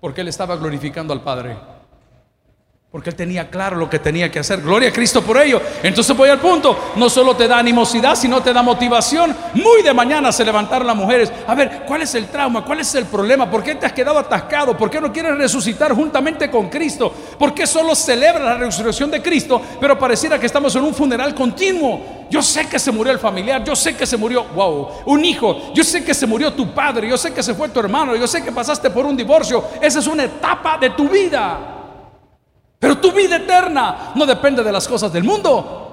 Porque 0.00 0.20
él 0.20 0.28
estaba 0.28 0.56
glorificando 0.56 1.14
al 1.14 1.22
Padre. 1.22 1.56
Porque 2.88 3.10
él 3.10 3.16
tenía 3.16 3.50
claro 3.50 3.76
lo 3.76 3.90
que 3.90 3.98
tenía 3.98 4.30
que 4.30 4.38
hacer. 4.38 4.62
Gloria 4.62 4.90
a 4.90 4.92
Cristo 4.92 5.20
por 5.20 5.36
ello. 5.42 5.60
Entonces 5.82 6.16
voy 6.16 6.30
al 6.30 6.38
punto. 6.38 6.92
No 6.94 7.10
solo 7.10 7.34
te 7.34 7.48
da 7.48 7.58
animosidad, 7.58 8.14
sino 8.14 8.40
te 8.40 8.52
da 8.52 8.62
motivación. 8.62 9.36
Muy 9.54 9.82
de 9.82 9.92
mañana 9.92 10.30
se 10.30 10.44
levantaron 10.44 10.86
las 10.86 10.94
mujeres. 10.94 11.32
A 11.48 11.54
ver, 11.56 11.82
¿cuál 11.84 12.02
es 12.02 12.14
el 12.14 12.28
trauma? 12.28 12.64
¿Cuál 12.64 12.80
es 12.80 12.94
el 12.94 13.06
problema? 13.06 13.50
¿Por 13.50 13.64
qué 13.64 13.74
te 13.74 13.86
has 13.86 13.92
quedado 13.92 14.20
atascado? 14.20 14.76
¿Por 14.76 14.88
qué 14.88 15.00
no 15.00 15.12
quieres 15.12 15.36
resucitar 15.36 15.92
juntamente 15.94 16.48
con 16.48 16.68
Cristo? 16.68 17.12
¿Por 17.36 17.52
qué 17.52 17.66
solo 17.66 17.92
celebras 17.96 18.44
la 18.44 18.54
resurrección 18.54 19.10
de 19.10 19.20
Cristo? 19.20 19.60
Pero 19.80 19.98
pareciera 19.98 20.38
que 20.38 20.46
estamos 20.46 20.74
en 20.76 20.84
un 20.84 20.94
funeral 20.94 21.34
continuo. 21.34 22.26
Yo 22.30 22.40
sé 22.40 22.68
que 22.68 22.78
se 22.78 22.92
murió 22.92 23.12
el 23.12 23.18
familiar. 23.18 23.64
Yo 23.64 23.74
sé 23.74 23.96
que 23.96 24.06
se 24.06 24.16
murió, 24.16 24.44
wow, 24.54 24.88
un 25.06 25.24
hijo. 25.24 25.74
Yo 25.74 25.82
sé 25.82 26.04
que 26.04 26.14
se 26.14 26.26
murió 26.26 26.52
tu 26.52 26.72
padre. 26.72 27.08
Yo 27.08 27.18
sé 27.18 27.34
que 27.34 27.42
se 27.42 27.52
fue 27.52 27.68
tu 27.68 27.80
hermano. 27.80 28.14
Yo 28.14 28.28
sé 28.28 28.44
que 28.44 28.52
pasaste 28.52 28.90
por 28.90 29.04
un 29.04 29.16
divorcio. 29.16 29.64
Esa 29.82 29.98
es 29.98 30.06
una 30.06 30.22
etapa 30.22 30.78
de 30.78 30.90
tu 30.90 31.08
vida. 31.08 31.75
Pero 32.78 32.98
tu 32.98 33.12
vida 33.12 33.36
eterna 33.36 34.12
no 34.14 34.26
depende 34.26 34.62
de 34.62 34.72
las 34.72 34.86
cosas 34.86 35.12
del 35.12 35.24
mundo. 35.24 35.86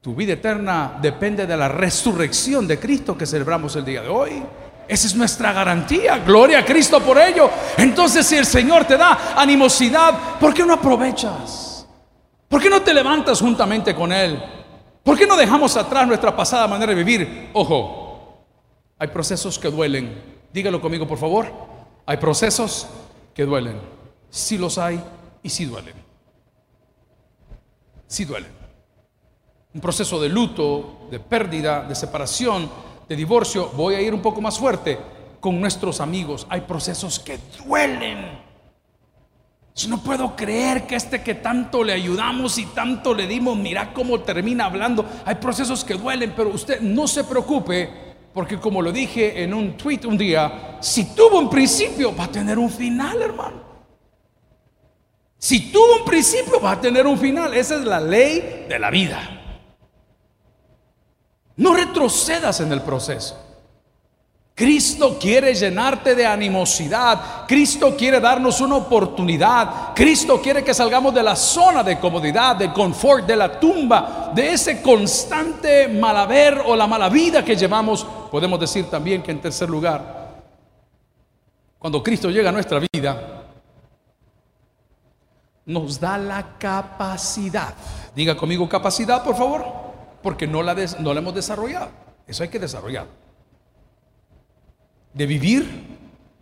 Tu 0.00 0.14
vida 0.14 0.34
eterna 0.34 0.98
depende 1.00 1.46
de 1.46 1.56
la 1.56 1.68
resurrección 1.68 2.66
de 2.68 2.78
Cristo 2.78 3.16
que 3.18 3.26
celebramos 3.26 3.74
el 3.76 3.84
día 3.84 4.02
de 4.02 4.08
hoy. 4.08 4.42
Esa 4.86 5.06
es 5.08 5.16
nuestra 5.16 5.52
garantía. 5.52 6.18
Gloria 6.18 6.60
a 6.60 6.64
Cristo 6.64 7.00
por 7.00 7.18
ello. 7.18 7.50
Entonces, 7.76 8.24
si 8.24 8.36
el 8.36 8.46
Señor 8.46 8.84
te 8.84 8.96
da 8.96 9.34
animosidad, 9.36 10.38
¿por 10.38 10.54
qué 10.54 10.64
no 10.64 10.74
aprovechas? 10.74 11.86
¿Por 12.48 12.62
qué 12.62 12.70
no 12.70 12.82
te 12.82 12.94
levantas 12.94 13.40
juntamente 13.40 13.94
con 13.94 14.12
Él? 14.12 14.40
¿Por 15.02 15.18
qué 15.18 15.26
no 15.26 15.36
dejamos 15.36 15.76
atrás 15.76 16.06
nuestra 16.06 16.36
pasada 16.36 16.68
manera 16.68 16.94
de 16.94 17.02
vivir? 17.02 17.50
Ojo, 17.52 18.44
hay 18.98 19.08
procesos 19.08 19.58
que 19.58 19.70
duelen. 19.70 20.22
Dígalo 20.52 20.80
conmigo, 20.80 21.06
por 21.06 21.18
favor. 21.18 21.46
Hay 22.06 22.18
procesos 22.18 22.86
que 23.34 23.44
duelen. 23.44 23.80
Sí 24.30 24.56
los 24.56 24.78
hay 24.78 25.02
y 25.46 25.48
sí 25.48 25.64
duelen. 25.64 25.94
Sí 28.08 28.24
duelen. 28.24 28.50
Un 29.74 29.80
proceso 29.80 30.20
de 30.20 30.28
luto, 30.28 31.06
de 31.08 31.20
pérdida, 31.20 31.82
de 31.82 31.94
separación, 31.94 32.68
de 33.08 33.14
divorcio, 33.14 33.70
voy 33.76 33.94
a 33.94 34.00
ir 34.00 34.12
un 34.12 34.22
poco 34.22 34.40
más 34.40 34.58
fuerte, 34.58 34.98
con 35.38 35.60
nuestros 35.60 36.00
amigos. 36.00 36.48
Hay 36.50 36.62
procesos 36.62 37.20
que 37.20 37.38
duelen. 37.64 38.40
Si 39.72 39.86
no 39.86 40.02
puedo 40.02 40.34
creer 40.34 40.84
que 40.86 40.96
este 40.96 41.22
que 41.22 41.34
tanto 41.34 41.84
le 41.84 41.92
ayudamos 41.92 42.58
y 42.58 42.66
tanto 42.66 43.14
le 43.14 43.28
dimos, 43.28 43.56
mira 43.56 43.92
cómo 43.92 44.20
termina 44.22 44.64
hablando. 44.64 45.06
Hay 45.24 45.36
procesos 45.36 45.84
que 45.84 45.94
duelen, 45.94 46.32
pero 46.34 46.48
usted 46.48 46.80
no 46.80 47.06
se 47.06 47.22
preocupe, 47.22 47.88
porque 48.34 48.58
como 48.58 48.82
lo 48.82 48.90
dije 48.90 49.44
en 49.44 49.54
un 49.54 49.76
tweet 49.76 50.00
un 50.06 50.18
día, 50.18 50.78
si 50.80 51.14
tuvo 51.14 51.38
un 51.38 51.48
principio, 51.48 52.16
va 52.16 52.24
a 52.24 52.32
tener 52.32 52.58
un 52.58 52.70
final, 52.70 53.22
hermano. 53.22 53.65
Si 55.38 55.70
tuvo 55.70 55.98
un 55.98 56.04
principio, 56.04 56.60
va 56.60 56.72
a 56.72 56.80
tener 56.80 57.06
un 57.06 57.18
final. 57.18 57.54
Esa 57.54 57.76
es 57.76 57.84
la 57.84 58.00
ley 58.00 58.66
de 58.68 58.78
la 58.78 58.90
vida. 58.90 59.36
No 61.56 61.74
retrocedas 61.74 62.60
en 62.60 62.72
el 62.72 62.82
proceso. 62.82 63.42
Cristo 64.54 65.18
quiere 65.20 65.54
llenarte 65.54 66.14
de 66.14 66.24
animosidad. 66.24 67.46
Cristo 67.46 67.94
quiere 67.94 68.20
darnos 68.20 68.58
una 68.62 68.76
oportunidad. 68.76 69.94
Cristo 69.94 70.40
quiere 70.40 70.64
que 70.64 70.72
salgamos 70.72 71.12
de 71.12 71.22
la 71.22 71.36
zona 71.36 71.82
de 71.82 71.98
comodidad, 71.98 72.56
de 72.56 72.72
confort, 72.72 73.26
de 73.26 73.36
la 73.36 73.60
tumba, 73.60 74.32
de 74.34 74.54
ese 74.54 74.80
constante 74.80 75.88
malaver 75.88 76.62
o 76.64 76.74
la 76.74 76.86
mala 76.86 77.10
vida 77.10 77.44
que 77.44 77.54
llevamos. 77.54 78.06
Podemos 78.30 78.58
decir 78.58 78.88
también 78.88 79.22
que 79.22 79.30
en 79.30 79.42
tercer 79.42 79.68
lugar, 79.68 80.42
cuando 81.78 82.02
Cristo 82.02 82.30
llega 82.30 82.48
a 82.48 82.52
nuestra 82.52 82.80
vida, 82.80 83.35
nos 85.66 86.00
da 86.00 86.16
la 86.16 86.56
capacidad. 86.58 87.74
Diga 88.14 88.36
conmigo 88.36 88.66
capacidad, 88.68 89.22
por 89.22 89.36
favor 89.36 89.86
porque 90.26 90.48
no 90.48 90.60
la, 90.60 90.74
no 90.98 91.14
la 91.14 91.20
hemos 91.20 91.36
desarrollado. 91.36 91.90
Eso 92.26 92.42
hay 92.42 92.48
que 92.48 92.58
desarrollar. 92.58 93.06
De 95.14 95.24
vivir 95.24 95.86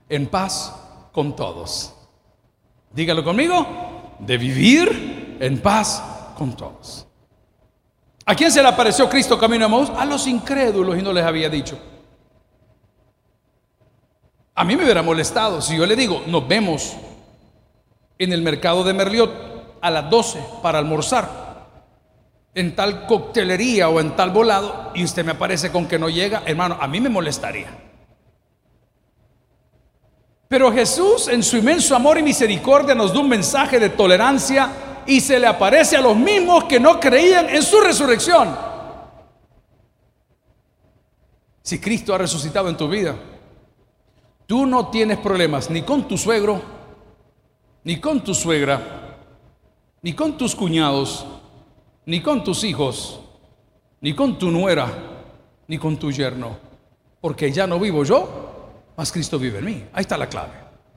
en 0.08 0.26
paz 0.26 0.74
con 1.12 1.37
todos. 1.37 1.94
Dígalo 2.94 3.22
conmigo. 3.22 4.16
De 4.20 4.38
vivir 4.38 5.37
en 5.38 5.60
paz 5.60 6.02
con 6.38 6.56
todos. 6.56 7.06
¿A 8.24 8.34
quién 8.34 8.50
se 8.50 8.62
le 8.62 8.68
apareció 8.68 9.06
Cristo 9.06 9.38
camino 9.38 9.66
a 9.66 9.68
Maús? 9.68 9.90
A 9.90 10.06
los 10.06 10.26
incrédulos 10.26 10.98
y 10.98 11.02
no 11.02 11.12
les 11.12 11.26
había 11.26 11.50
dicho. 11.50 11.78
A 14.54 14.64
mí 14.64 14.76
me 14.76 14.84
hubiera 14.84 15.02
molestado 15.02 15.60
si 15.60 15.76
yo 15.76 15.84
le 15.84 15.94
digo, 15.94 16.22
nos 16.26 16.48
vemos 16.48 16.96
en 18.18 18.33
el 18.33 18.42
mercado 18.42 18.85
de 18.85 18.94
Merliot 18.94 19.79
a 19.81 19.90
las 19.90 20.09
12 20.11 20.44
para 20.62 20.79
almorzar 20.79 21.44
en 22.55 22.77
tal 22.77 23.07
coctelería 23.07 23.88
o 23.88 24.00
en 24.00 24.14
tal 24.14 24.31
volado 24.31 24.92
y 24.94 25.05
usted 25.05 25.24
me 25.24 25.33
aparece 25.33 25.72
con 25.72 25.87
que 25.87 25.98
no 25.98 26.09
llega, 26.09 26.42
hermano, 26.46 26.79
a 26.81 26.87
mí 26.87 27.00
me 27.00 27.09
molestaría. 27.09 27.66
Pero 30.46 30.72
Jesús 30.72 31.29
en 31.29 31.42
su 31.42 31.57
inmenso 31.57 31.96
amor 31.96 32.18
y 32.18 32.22
misericordia 32.22 32.94
nos 32.94 33.12
da 33.12 33.20
un 33.20 33.29
mensaje 33.29 33.81
de 33.81 33.90
tolerancia 33.90 34.70
y 35.07 35.20
se 35.20 35.40
le 35.40 35.46
aparece 35.46 35.96
a 35.96 36.00
los 36.00 36.16
mismos 36.16 36.64
que 36.64 36.79
no 36.79 37.00
creían 37.00 37.48
en 37.48 37.62
su 37.62 37.81
resurrección. 37.81 38.57
Si 41.62 41.81
Cristo 41.81 42.14
ha 42.14 42.18
resucitado 42.18 42.68
en 42.68 42.77
tu 42.77 42.88
vida, 42.88 43.16
tú 44.46 44.64
no 44.64 44.88
tienes 44.88 45.18
problemas 45.18 45.70
ni 45.70 45.83
con 45.83 46.07
tu 46.07 46.16
suegro, 46.16 46.62
ni 47.84 48.00
con 48.00 48.24
tu 48.24 48.34
suegra, 48.34 48.80
ni 50.02 50.12
con 50.14 50.36
tus 50.36 50.54
cuñados, 50.54 51.24
ni 52.06 52.20
con 52.20 52.42
tus 52.42 52.64
hijos, 52.64 53.20
ni 54.00 54.14
con 54.14 54.38
tu 54.38 54.50
nuera, 54.50 54.88
ni 55.68 55.78
con 55.78 55.96
tu 55.96 56.10
yerno, 56.10 56.56
porque 57.20 57.52
ya 57.52 57.66
no 57.66 57.78
vivo 57.78 58.04
yo, 58.04 58.28
mas 58.96 59.12
Cristo 59.12 59.38
vive 59.38 59.58
en 59.58 59.64
mí. 59.64 59.84
Ahí 59.92 60.02
está 60.02 60.16
la 60.16 60.28
clave. 60.28 60.52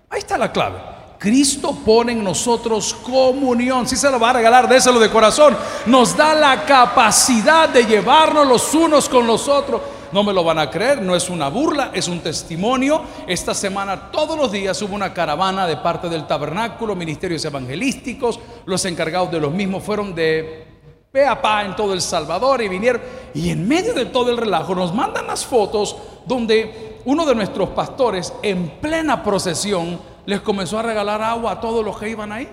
Ahí 0.09 0.19
está 0.19 0.37
la 0.37 0.51
clave. 0.51 0.79
Cristo 1.19 1.75
pone 1.83 2.11
en 2.11 2.23
nosotros 2.23 2.93
comunión. 2.93 3.87
Si 3.87 3.95
se 3.95 4.09
lo 4.11 4.19
va 4.19 4.29
a 4.29 4.33
regalar, 4.33 4.69
déselo 4.69 4.99
de 4.99 5.09
corazón. 5.09 5.57
Nos 5.87 6.15
da 6.15 6.35
la 6.35 6.63
capacidad 6.63 7.67
de 7.69 7.85
llevarnos 7.85 8.47
los 8.47 8.73
unos 8.73 9.09
con 9.09 9.25
los 9.25 9.47
otros. 9.47 9.81
No 10.11 10.23
me 10.23 10.33
lo 10.33 10.43
van 10.43 10.59
a 10.59 10.69
creer, 10.69 11.01
no 11.01 11.15
es 11.15 11.29
una 11.29 11.49
burla, 11.49 11.91
es 11.93 12.07
un 12.07 12.19
testimonio. 12.19 13.01
Esta 13.27 13.53
semana 13.53 14.11
todos 14.11 14.37
los 14.37 14.51
días 14.51 14.81
hubo 14.81 14.95
una 14.95 15.13
caravana 15.13 15.67
de 15.67 15.77
parte 15.77 16.09
del 16.09 16.25
tabernáculo, 16.25 16.95
ministerios 16.95 17.43
evangelísticos. 17.45 18.39
Los 18.65 18.85
encargados 18.85 19.31
de 19.31 19.39
los 19.39 19.53
mismos 19.53 19.83
fueron 19.83 20.15
de 20.15 20.65
pe 21.11 21.25
en 21.25 21.75
todo 21.75 21.93
El 21.93 22.01
Salvador 22.01 22.61
y 22.61 22.69
vinieron. 22.69 23.01
Y 23.33 23.49
en 23.49 23.67
medio 23.67 23.93
de 23.93 24.05
todo 24.05 24.29
el 24.29 24.37
relajo 24.37 24.75
nos 24.75 24.93
mandan 24.93 25.27
las 25.27 25.45
fotos 25.45 25.95
donde 26.25 26.99
uno 27.05 27.25
de 27.25 27.35
nuestros 27.35 27.69
pastores 27.69 28.33
en 28.43 28.69
plena 28.81 29.23
procesión 29.23 29.99
les 30.25 30.41
comenzó 30.41 30.79
a 30.79 30.83
regalar 30.83 31.21
agua 31.21 31.53
a 31.53 31.61
todos 31.61 31.83
los 31.83 31.97
que 31.97 32.09
iban 32.09 32.31
ahí. 32.31 32.49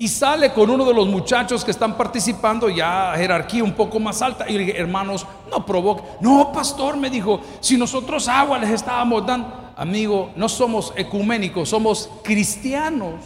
Y 0.00 0.08
sale 0.08 0.50
con 0.54 0.70
uno 0.70 0.86
de 0.86 0.94
los 0.94 1.06
muchachos 1.06 1.62
que 1.62 1.72
están 1.72 1.94
participando, 1.94 2.70
ya 2.70 3.12
jerarquía 3.18 3.62
un 3.62 3.74
poco 3.74 4.00
más 4.00 4.22
alta. 4.22 4.48
Y 4.48 4.54
le 4.54 4.58
dije, 4.60 4.78
hermanos, 4.80 5.26
no 5.50 5.66
provoque. 5.66 6.02
No, 6.22 6.50
pastor, 6.50 6.96
me 6.96 7.10
dijo, 7.10 7.42
si 7.60 7.76
nosotros 7.76 8.26
agua 8.26 8.58
les 8.58 8.70
estábamos 8.70 9.26
dando. 9.26 9.74
Amigo, 9.76 10.32
no 10.36 10.48
somos 10.48 10.94
ecuménicos, 10.96 11.68
somos 11.68 12.08
cristianos. 12.24 13.20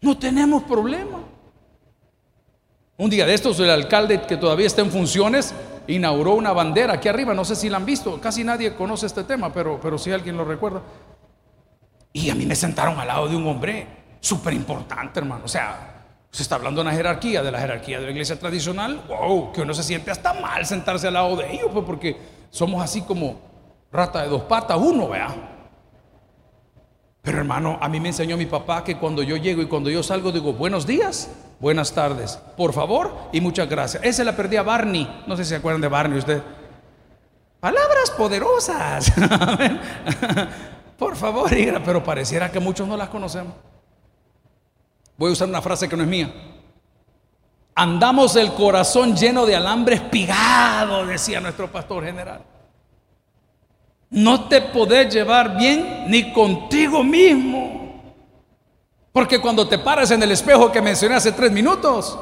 No 0.00 0.18
tenemos 0.18 0.64
problema. 0.64 1.20
Un 2.96 3.08
día 3.08 3.24
de 3.24 3.34
estos, 3.34 3.60
el 3.60 3.70
alcalde 3.70 4.20
que 4.22 4.38
todavía 4.38 4.66
está 4.66 4.82
en 4.82 4.90
funciones 4.90 5.54
inauguró 5.86 6.34
una 6.34 6.52
bandera 6.52 6.94
aquí 6.94 7.06
arriba, 7.06 7.32
no 7.32 7.44
sé 7.44 7.54
si 7.54 7.68
la 7.68 7.76
han 7.76 7.86
visto, 7.86 8.20
casi 8.20 8.42
nadie 8.42 8.74
conoce 8.74 9.06
este 9.06 9.22
tema, 9.22 9.52
pero, 9.52 9.78
pero 9.80 9.98
si 9.98 10.10
alguien 10.10 10.36
lo 10.36 10.44
recuerda. 10.44 10.82
Y 12.12 12.28
a 12.28 12.34
mí 12.34 12.44
me 12.44 12.56
sentaron 12.56 12.98
al 12.98 13.06
lado 13.06 13.28
de 13.28 13.36
un 13.36 13.46
hombre 13.46 13.98
súper 14.20 14.54
importante, 14.54 15.20
hermano. 15.20 15.44
O 15.44 15.48
sea, 15.48 16.04
se 16.30 16.42
está 16.42 16.56
hablando 16.56 16.82
de 16.82 16.88
una 16.88 16.96
jerarquía, 16.96 17.42
de 17.42 17.50
la 17.50 17.60
jerarquía 17.60 17.98
de 17.98 18.06
la 18.06 18.10
iglesia 18.12 18.38
tradicional. 18.38 19.02
Wow, 19.08 19.52
que 19.52 19.62
uno 19.62 19.74
se 19.74 19.82
siente 19.82 20.10
hasta 20.10 20.34
mal 20.34 20.66
sentarse 20.66 21.08
al 21.08 21.14
lado 21.14 21.36
de 21.36 21.52
ellos, 21.52 21.68
pues 21.72 21.84
porque 21.84 22.16
somos 22.50 22.82
así 22.82 23.02
como 23.02 23.40
rata 23.90 24.22
de 24.22 24.28
dos 24.28 24.42
patas, 24.42 24.76
uno, 24.78 25.08
vea. 25.08 25.34
Pero 27.22 27.38
hermano, 27.38 27.78
a 27.80 27.88
mí 27.88 28.00
me 28.00 28.08
enseñó 28.08 28.36
mi 28.36 28.46
papá 28.46 28.84
que 28.84 28.96
cuando 28.96 29.22
yo 29.22 29.36
llego 29.36 29.60
y 29.60 29.66
cuando 29.66 29.90
yo 29.90 30.02
salgo 30.02 30.32
digo 30.32 30.52
buenos 30.54 30.86
días 30.86 31.30
Buenas 31.60 31.92
tardes, 31.92 32.38
por 32.56 32.72
favor 32.72 33.12
y 33.32 33.40
muchas 33.40 33.68
gracias. 33.68 34.04
Ese 34.04 34.24
la 34.24 34.36
perdí 34.36 34.56
a 34.56 34.62
Barney. 34.62 35.24
No 35.26 35.36
sé 35.36 35.42
si 35.42 35.50
se 35.50 35.56
acuerdan 35.56 35.80
de 35.80 35.88
Barney 35.88 36.16
usted. 36.16 36.40
Palabras 37.58 38.12
poderosas. 38.16 39.12
por 40.98 41.16
favor, 41.16 41.50
pero 41.84 42.04
pareciera 42.04 42.52
que 42.52 42.60
muchos 42.60 42.86
no 42.86 42.96
las 42.96 43.08
conocemos. 43.08 43.54
Voy 45.18 45.30
a 45.30 45.32
usar 45.32 45.48
una 45.48 45.60
frase 45.60 45.88
que 45.88 45.96
no 45.96 46.04
es 46.04 46.08
mía. 46.08 46.32
Andamos 47.74 48.36
el 48.36 48.52
corazón 48.52 49.16
lleno 49.16 49.44
de 49.44 49.56
alambre 49.56 49.96
espigado, 49.96 51.04
decía 51.04 51.40
nuestro 51.40 51.70
pastor 51.70 52.04
general. 52.04 52.40
No 54.10 54.48
te 54.48 54.62
podés 54.62 55.12
llevar 55.12 55.56
bien 55.56 56.04
ni 56.06 56.32
contigo 56.32 57.02
mismo. 57.02 58.14
Porque 59.12 59.40
cuando 59.40 59.68
te 59.68 59.78
paras 59.78 60.12
en 60.12 60.22
el 60.22 60.30
espejo 60.30 60.70
que 60.70 60.80
mencioné 60.80 61.16
hace 61.16 61.32
tres 61.32 61.50
minutos, 61.50 62.16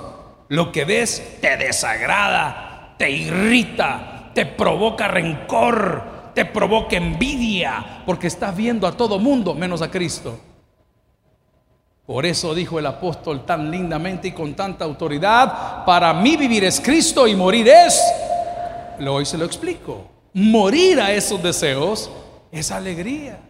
lo 0.49 0.73
que 0.73 0.87
ves 0.87 1.39
te 1.43 1.57
desagrada, 1.59 2.95
te 2.99 3.11
irrita, 3.11 4.31
te 4.35 4.47
provoca 4.47 5.07
rencor, 5.07 6.33
te 6.35 6.47
provoca 6.47 6.97
envidia, 6.97 8.03
porque 8.07 8.27
estás 8.29 8.57
viendo 8.57 8.87
a 8.87 8.93
todo 8.93 9.19
mundo 9.19 9.55
menos 9.55 9.83
a 9.83 9.91
Cristo. 9.91 10.41
Por 12.07 12.25
eso 12.25 12.55
dijo 12.55 12.79
el 12.79 12.87
apóstol 12.87 13.45
tan 13.45 13.69
lindamente 13.69 14.29
y 14.29 14.33
con 14.33 14.55
tanta 14.55 14.85
autoridad, 14.85 15.85
para 15.85 16.15
mí 16.15 16.37
vivir 16.37 16.63
es 16.63 16.81
Cristo 16.81 17.27
y 17.27 17.35
morir 17.35 17.67
es, 17.67 18.01
hoy 19.09 19.27
se 19.27 19.37
lo 19.37 19.45
explico, 19.45 20.07
morir 20.33 21.01
a 21.01 21.13
esos 21.13 21.43
deseos 21.43 22.09
es 22.53 22.71
alegría. 22.71 23.41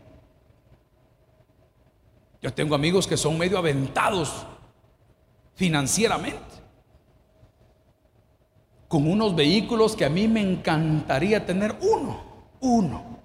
Yo 2.40 2.52
tengo 2.54 2.74
amigos 2.74 3.06
que 3.06 3.18
son 3.18 3.36
medio 3.36 3.58
aventados 3.58 4.46
financieramente, 5.54 6.40
con 8.88 9.06
unos 9.10 9.34
vehículos 9.34 9.94
que 9.96 10.04
a 10.04 10.10
mí 10.10 10.28
me 10.28 10.40
encantaría 10.40 11.44
tener 11.44 11.76
uno. 11.80 12.24
Uno. 12.60 13.16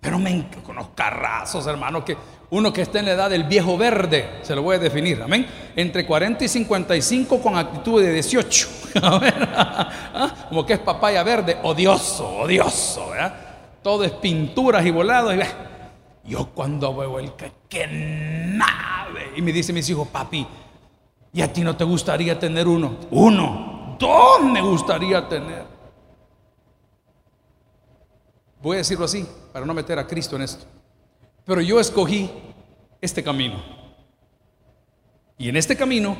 Pero 0.00 0.18
me 0.18 0.46
con 0.62 0.76
los 0.76 0.88
carrazos, 0.88 1.66
hermano, 1.66 2.04
que 2.04 2.16
uno 2.54 2.72
que 2.72 2.82
está 2.82 3.00
en 3.00 3.06
la 3.06 3.12
edad 3.12 3.30
del 3.30 3.44
viejo 3.44 3.76
verde, 3.76 4.38
se 4.42 4.54
lo 4.54 4.62
voy 4.62 4.76
a 4.76 4.78
definir, 4.78 5.20
amén. 5.20 5.44
Entre 5.74 6.06
40 6.06 6.44
y 6.44 6.48
55 6.48 7.42
con 7.42 7.56
actitud 7.56 8.00
de 8.00 8.12
18. 8.12 8.68
¿ah? 9.02 10.46
Como 10.48 10.64
que 10.64 10.74
es 10.74 10.78
papaya 10.78 11.24
verde, 11.24 11.58
odioso, 11.64 12.28
odioso. 12.28 13.10
Todo 13.82 14.04
es 14.04 14.12
pinturas 14.12 14.86
y 14.86 14.92
volados. 14.92 15.34
Yo 16.24 16.50
cuando 16.54 16.94
veo 16.94 17.18
el 17.18 17.32
que, 17.32 17.50
que 17.68 17.88
nave. 17.88 19.32
Y 19.36 19.42
me 19.42 19.52
dice 19.52 19.72
mis 19.72 19.90
hijos, 19.90 20.06
papi, 20.06 20.46
¿y 21.32 21.42
a 21.42 21.52
ti 21.52 21.62
no 21.62 21.76
te 21.76 21.82
gustaría 21.82 22.38
tener 22.38 22.68
uno? 22.68 22.98
Uno. 23.10 23.96
Dos 23.98 24.42
me 24.44 24.60
gustaría 24.60 25.28
tener. 25.28 25.64
Voy 28.62 28.76
a 28.76 28.78
decirlo 28.78 29.06
así, 29.06 29.26
para 29.52 29.66
no 29.66 29.74
meter 29.74 29.98
a 29.98 30.06
Cristo 30.06 30.36
en 30.36 30.42
esto. 30.42 30.64
Pero 31.44 31.60
yo 31.60 31.78
escogí 31.78 32.30
este 33.00 33.22
camino. 33.22 33.62
Y 35.36 35.48
en 35.48 35.56
este 35.56 35.76
camino, 35.76 36.16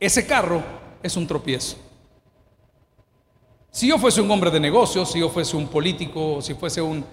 ese 0.00 0.26
carro 0.26 0.62
es 1.02 1.16
un 1.16 1.26
tropiezo. 1.26 1.76
Si 3.70 3.88
yo 3.88 3.98
fuese 3.98 4.20
un 4.20 4.30
hombre 4.30 4.50
de 4.50 4.58
negocios, 4.58 5.12
si 5.12 5.20
yo 5.20 5.28
fuese 5.28 5.56
un 5.56 5.68
político, 5.68 6.40
si 6.42 6.54
fuese 6.54 6.80
un 6.80 7.04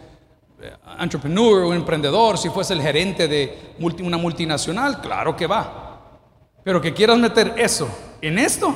eh, 0.62 0.74
entrepreneur, 1.00 1.66
un 1.66 1.76
emprendedor, 1.76 2.38
si 2.38 2.50
fuese 2.50 2.74
el 2.74 2.82
gerente 2.82 3.28
de 3.28 3.76
una 3.80 4.18
multinacional, 4.18 5.02
claro 5.02 5.36
que 5.36 5.46
va. 5.46 6.20
Pero 6.64 6.82
que 6.82 6.94
quieras 6.94 7.20
meter 7.20 7.54
eso 7.58 7.88
en 8.22 8.40
esto, 8.40 8.74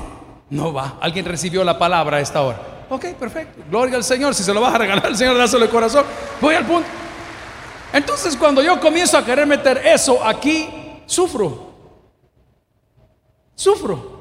no 0.50 0.72
va. 0.74 0.98
Alguien 1.02 1.26
recibió 1.26 1.64
la 1.64 1.80
palabra 1.80 2.18
a 2.18 2.20
esta 2.20 2.42
hora. 2.44 2.86
Ok, 2.90 3.06
perfecto. 3.20 3.64
Gloria 3.70 3.96
al 3.96 4.04
Señor. 4.04 4.36
Si 4.36 4.44
se 4.44 4.54
lo 4.54 4.62
vas 4.62 4.76
a 4.76 4.78
regalar 4.80 5.06
al 5.06 5.16
Señor, 5.16 5.38
dáselo 5.38 5.66
de 5.66 5.72
corazón. 5.72 6.06
Voy 6.42 6.56
al 6.56 6.66
punto. 6.66 6.88
Entonces, 7.92 8.36
cuando 8.36 8.62
yo 8.62 8.80
comienzo 8.80 9.18
a 9.18 9.26
querer 9.26 9.48
meter 9.48 9.78
eso 9.86 10.24
aquí, 10.26 11.02
sufro. 11.06 11.74
Sufro. 13.56 14.20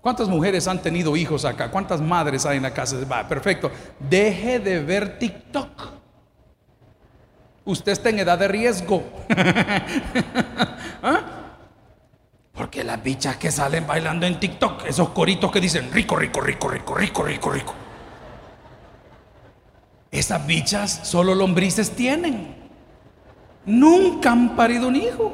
¿Cuántas 0.00 0.28
mujeres 0.28 0.66
han 0.66 0.80
tenido 0.80 1.16
hijos 1.16 1.44
acá? 1.44 1.70
¿Cuántas 1.70 2.00
madres 2.00 2.46
hay 2.46 2.56
en 2.56 2.62
la 2.62 2.72
casa? 2.72 2.96
Va, 3.10 3.28
perfecto. 3.28 3.70
Deje 3.98 4.58
de 4.58 4.80
ver 4.80 5.18
TikTok. 5.18 6.00
Usted 7.66 7.92
está 7.92 8.08
en 8.08 8.20
edad 8.20 8.38
de 8.38 8.48
riesgo. 8.48 9.04
¿Ah? 11.02 11.20
Porque 12.52 12.82
las 12.82 13.02
bichas 13.02 13.36
que 13.36 13.50
salen 13.50 13.86
bailando 13.86 14.26
en 14.26 14.40
TikTok, 14.40 14.86
esos 14.86 15.10
coritos 15.10 15.52
que 15.52 15.60
dicen 15.60 15.90
rico, 15.92 16.16
rico, 16.16 16.40
rico, 16.40 16.68
rico, 16.68 16.94
rico, 16.94 17.22
rico, 17.22 17.50
rico. 17.50 17.74
Esas 20.10 20.44
bichas 20.46 21.00
solo 21.04 21.34
lombrices 21.34 21.90
tienen. 21.90 22.56
Nunca 23.64 24.32
han 24.32 24.56
parido 24.56 24.88
un 24.88 24.96
hijo. 24.96 25.32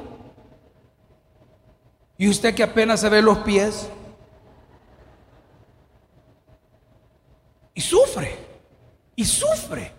Y 2.19 2.29
usted 2.29 2.55
que 2.55 2.62
apenas 2.62 3.01
se 3.01 3.09
ve 3.09 3.23
los 3.23 3.39
pies. 3.39 3.89
Y 7.75 7.81
sufre. 7.81 8.37
Y 9.15 9.25
sufre. 9.25 9.93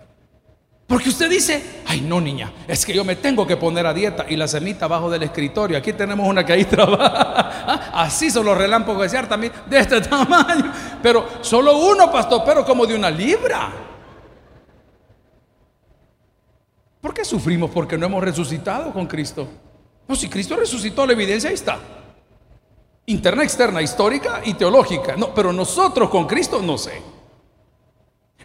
Porque 0.86 1.10
usted 1.10 1.30
dice, 1.30 1.82
ay 1.86 2.00
no 2.00 2.22
niña, 2.22 2.50
es 2.66 2.86
que 2.86 2.94
yo 2.94 3.04
me 3.04 3.18
tengo 3.18 3.46
que 3.46 3.58
poner 3.58 3.86
a 3.86 3.94
dieta 3.94 4.26
y 4.30 4.38
la 4.38 4.48
semita 4.48 4.86
abajo 4.86 5.10
del 5.10 5.24
escritorio. 5.24 5.78
Aquí 5.78 5.92
tenemos 5.92 6.26
una 6.26 6.46
que 6.46 6.54
ahí 6.54 6.64
trabaja. 6.66 7.04
Ah, 7.68 8.04
así 8.04 8.32
son 8.32 8.46
los 8.46 8.58
relámpagos 8.58 9.12
de 9.12 9.24
también, 9.24 9.52
de 9.66 9.80
este 9.80 10.00
tamaño. 10.10 10.72
Pero 11.04 11.28
solo 11.42 11.78
uno, 11.78 12.10
pastor, 12.10 12.44
pero 12.46 12.64
como 12.64 12.86
de 12.86 12.96
una 12.96 13.12
libra. 13.12 13.87
¿Por 17.02 17.14
qué 17.14 17.24
sufrimos? 17.24 17.72
Porque 17.72 17.98
no 17.98 18.06
hemos 18.06 18.24
resucitado 18.24 18.92
con 18.92 19.06
Cristo. 19.06 19.48
No, 20.08 20.16
si 20.16 20.30
Cristo 20.30 20.56
resucitó, 20.56 21.06
la 21.06 21.14
evidencia 21.14 21.50
ahí 21.50 21.56
está. 21.56 21.80
Interna, 23.06 23.44
externa, 23.44 23.82
histórica 23.82 24.42
y 24.44 24.54
teológica. 24.54 25.16
No, 25.16 25.34
pero 25.34 25.54
nosotros 25.54 26.10
con 26.10 26.26
Cristo 26.28 26.62
no 26.62 26.78
sé. 26.78 27.02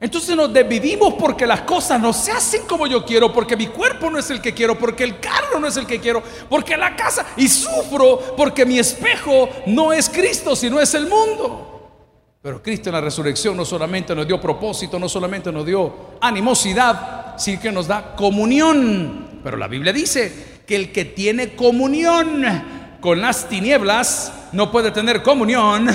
Entonces 0.03 0.35
nos 0.35 0.53
desvivimos 0.53 1.15
porque 1.15 1.47
las 1.47 1.61
cosas 1.61 2.01
no 2.01 2.13
se 2.13 2.33
hacen 2.33 2.63
como 2.67 2.89
yo 2.89 3.05
quiero, 3.05 3.33
porque 3.33 3.57
mi 3.57 3.69
cuerpo 3.69 4.11
no 4.11 4.19
es 4.19 4.29
el 4.31 4.41
que 4.41 4.53
quiero, 4.53 4.77
porque 4.77 5.05
el 5.05 5.21
carro 5.21 5.61
no 5.61 5.69
es 5.69 5.77
el 5.77 5.87
que 5.87 6.01
quiero, 6.01 6.21
porque 6.49 6.77
la 6.77 6.97
casa, 6.97 7.25
y 7.37 7.47
sufro 7.47 8.19
porque 8.37 8.67
mi 8.67 8.81
espejo 8.81 9.49
no 9.67 9.93
es 9.93 10.09
Cristo, 10.09 10.57
sino 10.57 10.81
es 10.81 10.93
el 10.95 11.09
mundo. 11.09 11.69
Pero 12.43 12.61
Cristo 12.61 12.89
en 12.89 12.97
la 12.97 13.01
resurrección 13.01 13.57
no 13.57 13.65
solamente 13.65 14.13
nos 14.13 14.27
dio 14.27 14.41
propósito, 14.41 14.99
no 14.99 15.09
solamente 15.09 15.53
nos 15.53 15.65
dio 15.65 15.95
animosidad, 16.21 17.22
sino 17.37 17.61
que 17.61 17.73
nos 17.73 17.87
da 17.87 18.15
comunión. 18.15 19.41
Pero 19.43 19.57
la 19.57 19.69
Biblia 19.69 19.93
dice 19.93 20.63
que 20.67 20.77
el 20.77 20.93
que 20.93 21.05
tiene 21.05 21.55
comunión 21.55 22.99
con 23.01 23.21
las 23.21 23.49
tinieblas 23.49 24.33
no 24.53 24.71
puede 24.71 24.91
tener 24.91 25.23
comunión 25.23 25.89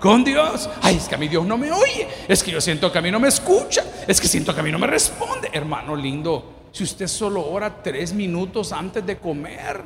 con 0.00 0.24
Dios. 0.24 0.68
Ay, 0.82 0.96
es 0.96 1.08
que 1.08 1.14
a 1.14 1.18
mi 1.18 1.28
Dios 1.28 1.46
no 1.46 1.56
me 1.56 1.70
oye. 1.70 2.08
Es 2.28 2.42
que 2.42 2.50
yo 2.50 2.60
siento 2.60 2.90
que 2.90 2.98
a 2.98 3.02
mí 3.02 3.10
no 3.10 3.20
me 3.20 3.28
escucha. 3.28 3.84
Es 4.06 4.20
que 4.20 4.28
siento 4.28 4.54
que 4.54 4.60
a 4.60 4.62
mí 4.62 4.72
no 4.72 4.78
me 4.78 4.86
responde. 4.86 5.50
Hermano 5.52 5.94
lindo, 5.94 6.68
si 6.72 6.84
usted 6.84 7.06
solo 7.06 7.46
ora 7.46 7.82
tres 7.82 8.12
minutos 8.12 8.72
antes 8.72 9.04
de 9.06 9.18
comer. 9.18 9.82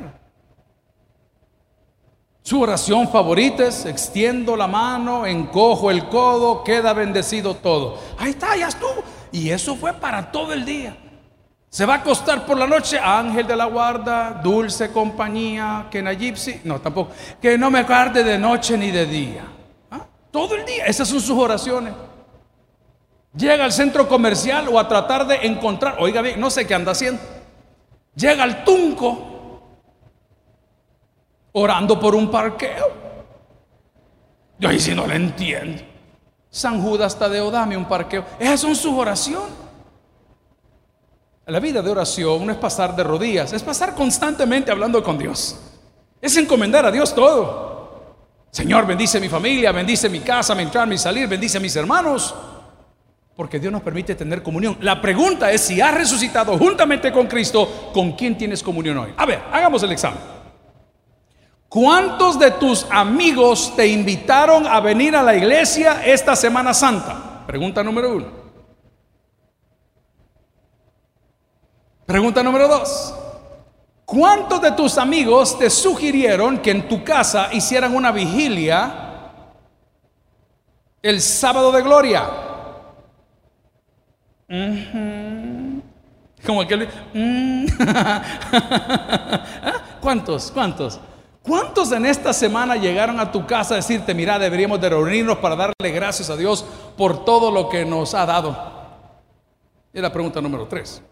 Su 2.43 2.63
oración 2.63 3.09
favorita 3.11 3.67
es 3.67 3.85
extiendo 3.85 4.57
la 4.57 4.67
mano, 4.67 5.27
encojo 5.27 5.91
el 5.91 6.09
codo, 6.09 6.65
queda 6.65 6.95
bendecido 6.95 7.55
todo. 7.55 7.99
Ahí 8.19 8.31
está, 8.31 8.57
ya 8.57 8.69
estuvo. 8.69 9.05
Y 9.33 9.51
eso 9.51 9.77
fue 9.77 9.93
para 9.93 10.31
todo 10.31 10.53
el 10.53 10.65
día. 10.65 10.97
Se 11.71 11.85
va 11.85 11.95
a 11.95 11.97
acostar 11.99 12.47
por 12.47 12.57
la 12.57 12.67
noche, 12.67 12.99
ángel 12.99 13.47
de 13.47 13.55
la 13.55 13.67
guarda, 13.67 14.41
dulce 14.43 14.91
compañía, 14.91 15.87
que 15.91 16.03
no 16.65 16.81
tampoco, 16.81 17.13
que 17.41 17.59
no 17.59 17.71
me 17.71 17.83
guarde 17.83 18.25
de 18.25 18.39
noche 18.39 18.79
ni 18.79 18.91
de 18.91 19.05
día. 19.05 19.45
Todo 20.31 20.55
el 20.55 20.65
día. 20.65 20.87
Esas 20.87 21.09
son 21.09 21.21
sus 21.21 21.37
oraciones. 21.37 21.93
Llega 23.37 23.65
al 23.65 23.73
centro 23.73 24.09
comercial 24.09 24.69
o 24.69 24.79
a 24.79 24.89
tratar 24.89 25.27
de 25.27 25.37
encontrar, 25.47 25.97
oiga 26.01 26.23
bien, 26.23 26.41
no 26.41 26.51
sé 26.51 26.67
qué 26.67 26.75
anda 26.75 26.93
haciendo. 26.93 27.21
Llega 28.15 28.43
al 28.43 28.65
Tunco 28.65 29.61
orando 31.53 32.01
por 32.01 32.15
un 32.15 32.31
parqueo. 32.31 32.91
Yo 34.59 34.69
ahí 34.69 34.81
sí 34.81 34.95
no 34.95 35.07
le 35.07 35.17
entiendo. 35.17 35.83
San 36.51 36.83
Judas 36.83 37.19
Tadeo, 37.19 37.51
dame 37.51 37.77
un 37.77 37.87
parqueo. 37.87 38.25
Esas 38.39 38.61
son 38.61 38.75
sus 38.75 38.93
oraciones. 38.93 39.69
La 41.47 41.61
vida 41.61 41.81
de 41.81 41.91
oración 41.91 42.45
no 42.45 42.53
es 42.53 42.59
pasar 42.59 42.95
de 42.95 43.03
rodillas, 43.03 43.53
es 43.55 43.63
pasar 43.63 43.95
constantemente 43.95 44.71
hablando 44.71 45.03
con 45.03 45.17
Dios. 45.17 45.59
Es 46.21 46.37
encomendar 46.37 46.85
a 46.85 46.91
Dios 46.91 47.15
todo. 47.15 47.69
Señor, 48.51 48.87
bendice 48.87 49.19
mi 49.19 49.29
familia, 49.29 49.73
bendice 49.73 50.09
mi 50.09 50.21
casa, 50.21 50.55
mi 50.55 50.63
entrar, 50.63 50.87
mi 50.87 50.99
salir, 50.99 51.27
bendice 51.27 51.57
a 51.57 51.61
mis 51.61 51.75
hermanos. 51.77 52.35
Porque 53.35 53.59
Dios 53.59 53.73
nos 53.73 53.83
permite 53.83 54.15
tener 54.15 54.43
comunión. 54.43 54.77
La 54.81 55.01
pregunta 55.01 55.51
es 55.51 55.63
si 55.63 55.81
has 55.81 55.95
resucitado 55.95 56.59
juntamente 56.59 57.13
con 57.13 57.27
Cristo, 57.27 57.91
¿con 57.95 58.13
quién 58.13 58.37
tienes 58.37 58.63
comunión 58.63 58.99
hoy? 58.99 59.15
A 59.17 59.25
ver, 59.25 59.41
hagamos 59.53 59.83
el 59.85 59.93
examen. 59.93 60.38
¿Cuántos 61.69 62.39
de 62.39 62.53
tus 62.53 62.87
amigos 62.91 63.75
te 63.77 63.87
invitaron 63.87 64.67
a 64.67 64.81
venir 64.81 65.15
a 65.15 65.23
la 65.23 65.37
iglesia 65.37 66.03
esta 66.05 66.35
Semana 66.35 66.73
Santa? 66.73 67.45
Pregunta 67.47 67.85
número 67.85 68.17
uno. 68.17 68.27
Pregunta 72.07 72.43
número 72.43 72.69
dos. 72.69 73.15
¿Cuántos 74.07 74.63
de 74.63 74.73
tus 74.73 74.97
amigos 74.97 75.59
te 75.59 75.69
sugirieron 75.69 76.57
que 76.59 76.71
en 76.71 76.89
tu 76.89 77.05
casa 77.05 77.51
hicieran 77.53 77.95
una 77.95 78.13
vigilia 78.13 79.31
el 81.03 81.21
sábado 81.21 81.71
de 81.71 81.83
gloria? 81.83 82.31
Como 86.47 86.63
aquel. 86.63 86.89
Mm. 87.13 87.67
¿Ah? 87.81 88.23
¿Cuántos? 90.01 90.51
¿Cuántos? 90.51 90.99
¿Cuántos 91.43 91.93
en 91.93 92.05
esta 92.05 92.33
semana 92.33 92.77
llegaron 92.77 93.19
a 93.21 93.33
tu 93.33 93.47
casa 93.47 93.75
a 93.75 93.77
decirte, 93.79 94.15
mira, 94.15 94.39
deberíamos 94.39 94.81
de 94.81 94.91
reunirnos 94.91 95.39
para 95.39 95.57
darle 95.57 95.91
gracias 95.91 96.29
a 96.31 96.37
Dios 96.37 96.65
por 96.97 97.25
todo 97.25 97.51
lo 97.51 97.69
que 97.69 97.85
nos 97.85 98.15
ha 98.15 98.27
dado? 98.27 98.57
Y 99.93 100.01
la 100.01 100.13
pregunta 100.13 100.41
número 100.41 100.67
tres. 100.67 101.03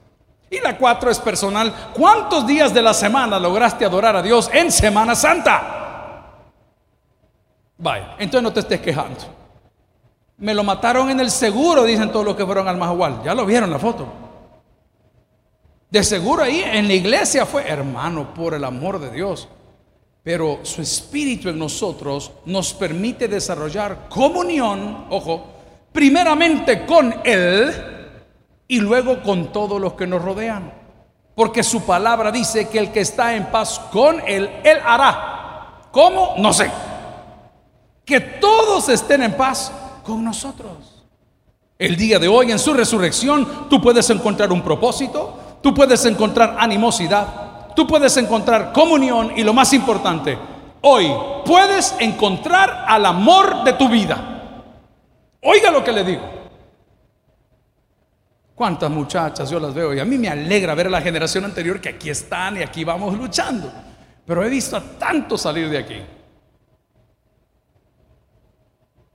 Y 0.50 0.60
la 0.60 0.76
cuatro 0.76 1.10
es 1.10 1.18
personal. 1.18 1.72
¿Cuántos 1.94 2.46
días 2.46 2.72
de 2.72 2.82
la 2.82 2.94
semana 2.94 3.38
lograste 3.38 3.84
adorar 3.84 4.14
a 4.16 4.22
Dios 4.22 4.50
en 4.52 4.70
Semana 4.70 5.14
Santa? 5.14 5.84
Vaya, 7.78 8.14
entonces 8.18 8.42
no 8.42 8.52
te 8.52 8.60
estés 8.60 8.80
quejando. 8.80 9.20
Me 10.38 10.54
lo 10.54 10.62
mataron 10.62 11.10
en 11.10 11.18
el 11.18 11.30
seguro, 11.30 11.82
dicen 11.84 12.12
todos 12.12 12.24
los 12.24 12.36
que 12.36 12.44
fueron 12.44 12.68
al 12.68 12.76
Mahahual. 12.76 13.22
Ya 13.24 13.34
lo 13.34 13.46
vieron 13.46 13.70
la 13.70 13.78
foto. 13.78 14.06
De 15.90 16.04
seguro 16.04 16.42
ahí 16.42 16.62
en 16.62 16.86
la 16.88 16.94
iglesia 16.94 17.46
fue, 17.46 17.66
hermano, 17.68 18.34
por 18.34 18.54
el 18.54 18.64
amor 18.64 18.98
de 18.98 19.10
Dios. 19.10 19.48
Pero 20.26 20.58
su 20.64 20.82
espíritu 20.82 21.50
en 21.50 21.56
nosotros 21.56 22.32
nos 22.46 22.74
permite 22.74 23.28
desarrollar 23.28 24.08
comunión, 24.08 25.06
ojo, 25.08 25.44
primeramente 25.92 26.84
con 26.84 27.14
Él 27.22 27.72
y 28.66 28.80
luego 28.80 29.22
con 29.22 29.52
todos 29.52 29.80
los 29.80 29.92
que 29.92 30.04
nos 30.04 30.20
rodean. 30.20 30.72
Porque 31.36 31.62
su 31.62 31.82
palabra 31.82 32.32
dice 32.32 32.68
que 32.68 32.80
el 32.80 32.90
que 32.90 33.02
está 33.02 33.36
en 33.36 33.52
paz 33.52 33.78
con 33.92 34.20
él, 34.26 34.50
él 34.64 34.78
hará. 34.84 35.82
¿Cómo? 35.92 36.34
No 36.38 36.52
sé. 36.52 36.72
Que 38.04 38.18
todos 38.18 38.88
estén 38.88 39.22
en 39.22 39.36
paz 39.36 39.70
con 40.02 40.24
nosotros. 40.24 41.04
El 41.78 41.94
día 41.94 42.18
de 42.18 42.26
hoy, 42.26 42.50
en 42.50 42.58
su 42.58 42.74
resurrección, 42.74 43.68
tú 43.70 43.80
puedes 43.80 44.10
encontrar 44.10 44.50
un 44.50 44.62
propósito, 44.62 45.58
tú 45.62 45.72
puedes 45.72 46.04
encontrar 46.04 46.56
animosidad, 46.58 47.45
tú 47.76 47.86
puedes 47.86 48.16
encontrar 48.16 48.72
comunión 48.72 49.32
y 49.36 49.44
lo 49.44 49.52
más 49.52 49.72
importante, 49.72 50.36
hoy 50.80 51.08
puedes 51.44 51.94
encontrar 52.00 52.86
al 52.88 53.06
amor 53.06 53.62
de 53.62 53.74
tu 53.74 53.88
vida. 53.88 54.54
Oiga 55.42 55.70
lo 55.70 55.84
que 55.84 55.92
le 55.92 56.02
digo. 56.02 56.22
Cuántas 58.56 58.90
muchachas 58.90 59.50
yo 59.50 59.60
las 59.60 59.74
veo 59.74 59.94
y 59.94 60.00
a 60.00 60.04
mí 60.04 60.16
me 60.16 60.28
alegra 60.28 60.74
ver 60.74 60.86
a 60.86 60.90
la 60.90 61.02
generación 61.02 61.44
anterior 61.44 61.80
que 61.80 61.90
aquí 61.90 62.08
están 62.08 62.56
y 62.56 62.62
aquí 62.62 62.82
vamos 62.82 63.16
luchando. 63.16 63.70
Pero 64.24 64.42
he 64.42 64.48
visto 64.48 64.76
a 64.76 64.80
tantos 64.80 65.42
salir 65.42 65.68
de 65.68 65.78
aquí 65.78 66.02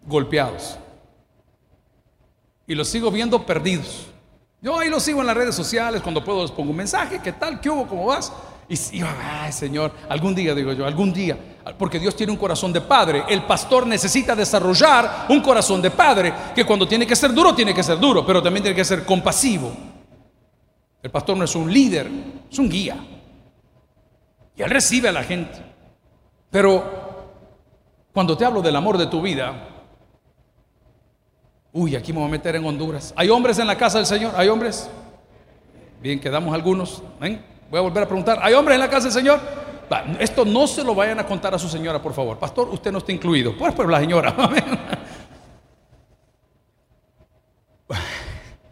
golpeados. 0.03 0.77
Y 2.67 2.75
los 2.75 2.87
sigo 2.87 3.11
viendo 3.11 3.45
perdidos. 3.45 4.07
Yo 4.61 4.77
ahí 4.77 4.89
los 4.89 5.01
sigo 5.01 5.21
en 5.21 5.27
las 5.27 5.35
redes 5.35 5.55
sociales, 5.55 6.01
cuando 6.01 6.23
puedo 6.23 6.43
les 6.43 6.51
pongo 6.51 6.69
un 6.69 6.77
mensaje, 6.77 7.19
¿qué 7.23 7.31
tal? 7.31 7.59
¿Qué 7.59 7.69
hubo? 7.69 7.87
¿Cómo 7.87 8.05
vas? 8.05 8.31
Y, 8.71 9.01
ay 9.01 9.51
Señor, 9.51 9.91
algún 10.07 10.33
día 10.33 10.55
digo 10.55 10.71
yo, 10.71 10.85
algún 10.85 11.11
día, 11.11 11.37
porque 11.77 11.99
Dios 11.99 12.15
tiene 12.15 12.31
un 12.31 12.37
corazón 12.37 12.71
de 12.71 12.79
padre. 12.79 13.25
El 13.27 13.43
pastor 13.43 13.85
necesita 13.85 14.33
desarrollar 14.33 15.25
un 15.27 15.41
corazón 15.41 15.81
de 15.81 15.91
padre 15.91 16.33
que 16.55 16.63
cuando 16.63 16.87
tiene 16.87 17.05
que 17.05 17.17
ser 17.17 17.33
duro, 17.33 17.53
tiene 17.53 17.73
que 17.73 17.83
ser 17.83 17.99
duro, 17.99 18.25
pero 18.25 18.41
también 18.41 18.63
tiene 18.63 18.75
que 18.75 18.85
ser 18.85 19.03
compasivo. 19.03 19.73
El 21.03 21.11
pastor 21.11 21.35
no 21.35 21.43
es 21.43 21.53
un 21.53 21.71
líder, 21.71 22.09
es 22.49 22.59
un 22.59 22.69
guía. 22.69 22.95
Y 24.55 24.61
él 24.61 24.69
recibe 24.69 25.09
a 25.09 25.11
la 25.11 25.23
gente. 25.23 25.61
Pero 26.49 26.85
cuando 28.13 28.37
te 28.37 28.45
hablo 28.45 28.61
del 28.61 28.77
amor 28.77 28.97
de 28.97 29.07
tu 29.07 29.21
vida, 29.21 29.67
uy, 31.73 31.97
aquí 31.97 32.13
me 32.13 32.19
voy 32.19 32.29
a 32.29 32.31
meter 32.31 32.55
en 32.55 32.65
Honduras. 32.65 33.13
¿Hay 33.17 33.27
hombres 33.27 33.59
en 33.59 33.67
la 33.67 33.77
casa 33.77 33.97
del 33.97 34.07
Señor? 34.07 34.33
¿Hay 34.37 34.47
hombres? 34.47 34.89
Bien, 36.01 36.21
quedamos 36.21 36.53
algunos. 36.55 37.03
Voy 37.71 37.79
a 37.79 37.81
volver 37.81 38.03
a 38.03 38.05
preguntar. 38.05 38.37
¿Hay 38.41 38.53
hombres 38.53 38.75
en 38.75 38.81
la 38.81 38.89
casa 38.89 39.05
del 39.05 39.13
Señor? 39.13 39.39
Esto 40.19 40.43
no 40.43 40.67
se 40.67 40.83
lo 40.83 40.93
vayan 40.93 41.19
a 41.19 41.25
contar 41.25 41.55
a 41.55 41.59
su 41.59 41.67
señora, 41.67 42.01
por 42.01 42.13
favor. 42.13 42.37
Pastor, 42.37 42.69
usted 42.69 42.91
no 42.91 42.97
está 42.97 43.13
incluido. 43.13 43.57
Pues, 43.57 43.73
pues 43.73 43.87
la 43.87 43.99
señora. 43.99 44.35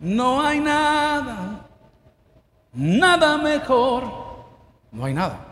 No 0.01 0.41
hay 0.41 0.61
nada, 0.61 1.67
nada 2.71 3.37
mejor. 3.37 4.05
No 4.93 5.03
hay 5.03 5.13
nada. 5.13 5.45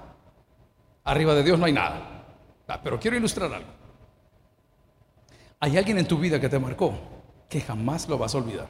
Arriba 1.03 1.35
de 1.35 1.43
Dios 1.43 1.59
no 1.59 1.65
hay 1.65 1.73
nada. 1.73 2.23
Pero 2.81 2.97
quiero 2.97 3.17
ilustrar 3.17 3.53
algo. 3.53 3.69
Hay 5.59 5.77
alguien 5.77 5.97
en 5.97 6.07
tu 6.07 6.17
vida 6.17 6.39
que 6.39 6.47
te 6.47 6.59
marcó 6.59 6.93
que 7.49 7.59
jamás 7.59 8.07
lo 8.07 8.17
vas 8.17 8.35
a 8.35 8.37
olvidar. 8.37 8.67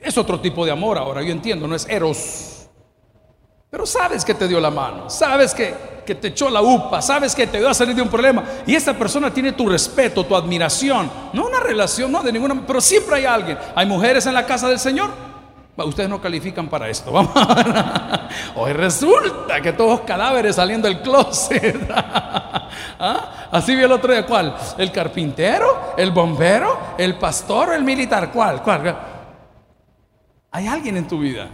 Es 0.00 0.16
otro 0.16 0.40
tipo 0.40 0.64
de 0.64 0.70
amor 0.70 0.98
ahora, 0.98 1.22
yo 1.22 1.32
entiendo, 1.32 1.66
no 1.66 1.74
es 1.74 1.86
eros. 1.88 2.68
Pero 3.70 3.84
sabes 3.84 4.24
que 4.24 4.32
te 4.32 4.48
dio 4.48 4.60
la 4.60 4.70
mano, 4.70 5.10
sabes 5.10 5.52
que, 5.52 5.74
que 6.06 6.14
te 6.14 6.28
echó 6.28 6.48
la 6.48 6.62
upa, 6.62 7.02
sabes 7.02 7.34
que 7.34 7.46
te 7.46 7.58
dio 7.58 7.68
a 7.68 7.74
salir 7.74 7.94
de 7.94 8.00
un 8.00 8.08
problema. 8.08 8.42
Y 8.66 8.74
esta 8.74 8.94
persona 8.94 9.30
tiene 9.32 9.52
tu 9.52 9.68
respeto, 9.68 10.24
tu 10.24 10.34
admiración. 10.34 11.10
No 11.34 11.46
una 11.46 11.60
relación, 11.60 12.10
no 12.10 12.22
de 12.22 12.32
ninguna, 12.32 12.62
pero 12.66 12.80
siempre 12.80 13.16
hay 13.16 13.26
alguien. 13.26 13.58
Hay 13.74 13.84
mujeres 13.84 14.24
en 14.24 14.32
la 14.32 14.46
casa 14.46 14.68
del 14.68 14.78
Señor. 14.78 15.10
Ustedes 15.76 16.08
no 16.08 16.20
califican 16.20 16.68
para 16.68 16.88
esto. 16.88 17.12
Vamos 17.12 17.32
Hoy 18.56 18.72
resulta 18.72 19.60
que 19.60 19.72
todos 19.72 20.00
cadáveres 20.00 20.56
saliendo 20.56 20.88
del 20.88 21.00
closet. 21.02 21.88
¿Ah? 22.98 23.48
Así 23.52 23.76
vi 23.76 23.84
el 23.84 23.92
otro 23.92 24.12
día, 24.12 24.26
¿cuál? 24.26 24.56
¿El 24.76 24.90
carpintero? 24.90 25.94
¿El 25.96 26.10
bombero? 26.10 26.78
¿El 26.98 27.16
pastor? 27.16 27.74
¿El 27.74 27.84
militar? 27.84 28.32
¿Cuál? 28.32 28.62
¿Cuál? 28.62 28.96
Hay 30.50 30.66
alguien 30.66 30.96
en 30.96 31.06
tu 31.06 31.18
vida 31.18 31.50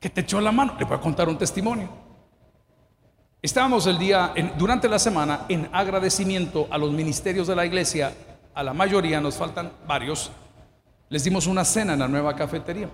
que 0.00 0.10
te 0.10 0.20
echó 0.20 0.40
la 0.40 0.52
mano. 0.52 0.76
Le 0.78 0.84
voy 0.84 0.96
a 0.96 1.00
contar 1.00 1.28
un 1.28 1.38
testimonio. 1.38 1.88
Estábamos 3.40 3.86
el 3.86 3.98
día, 3.98 4.34
durante 4.56 4.88
la 4.88 4.98
semana, 4.98 5.46
en 5.48 5.68
agradecimiento 5.72 6.66
a 6.70 6.78
los 6.78 6.92
ministerios 6.92 7.46
de 7.46 7.54
la 7.54 7.64
iglesia, 7.64 8.12
a 8.52 8.62
la 8.64 8.74
mayoría, 8.74 9.20
nos 9.20 9.36
faltan 9.36 9.72
varios, 9.86 10.32
les 11.08 11.22
dimos 11.22 11.46
una 11.46 11.64
cena 11.64 11.92
en 11.92 12.00
la 12.00 12.08
nueva 12.08 12.34
cafetería. 12.34 12.90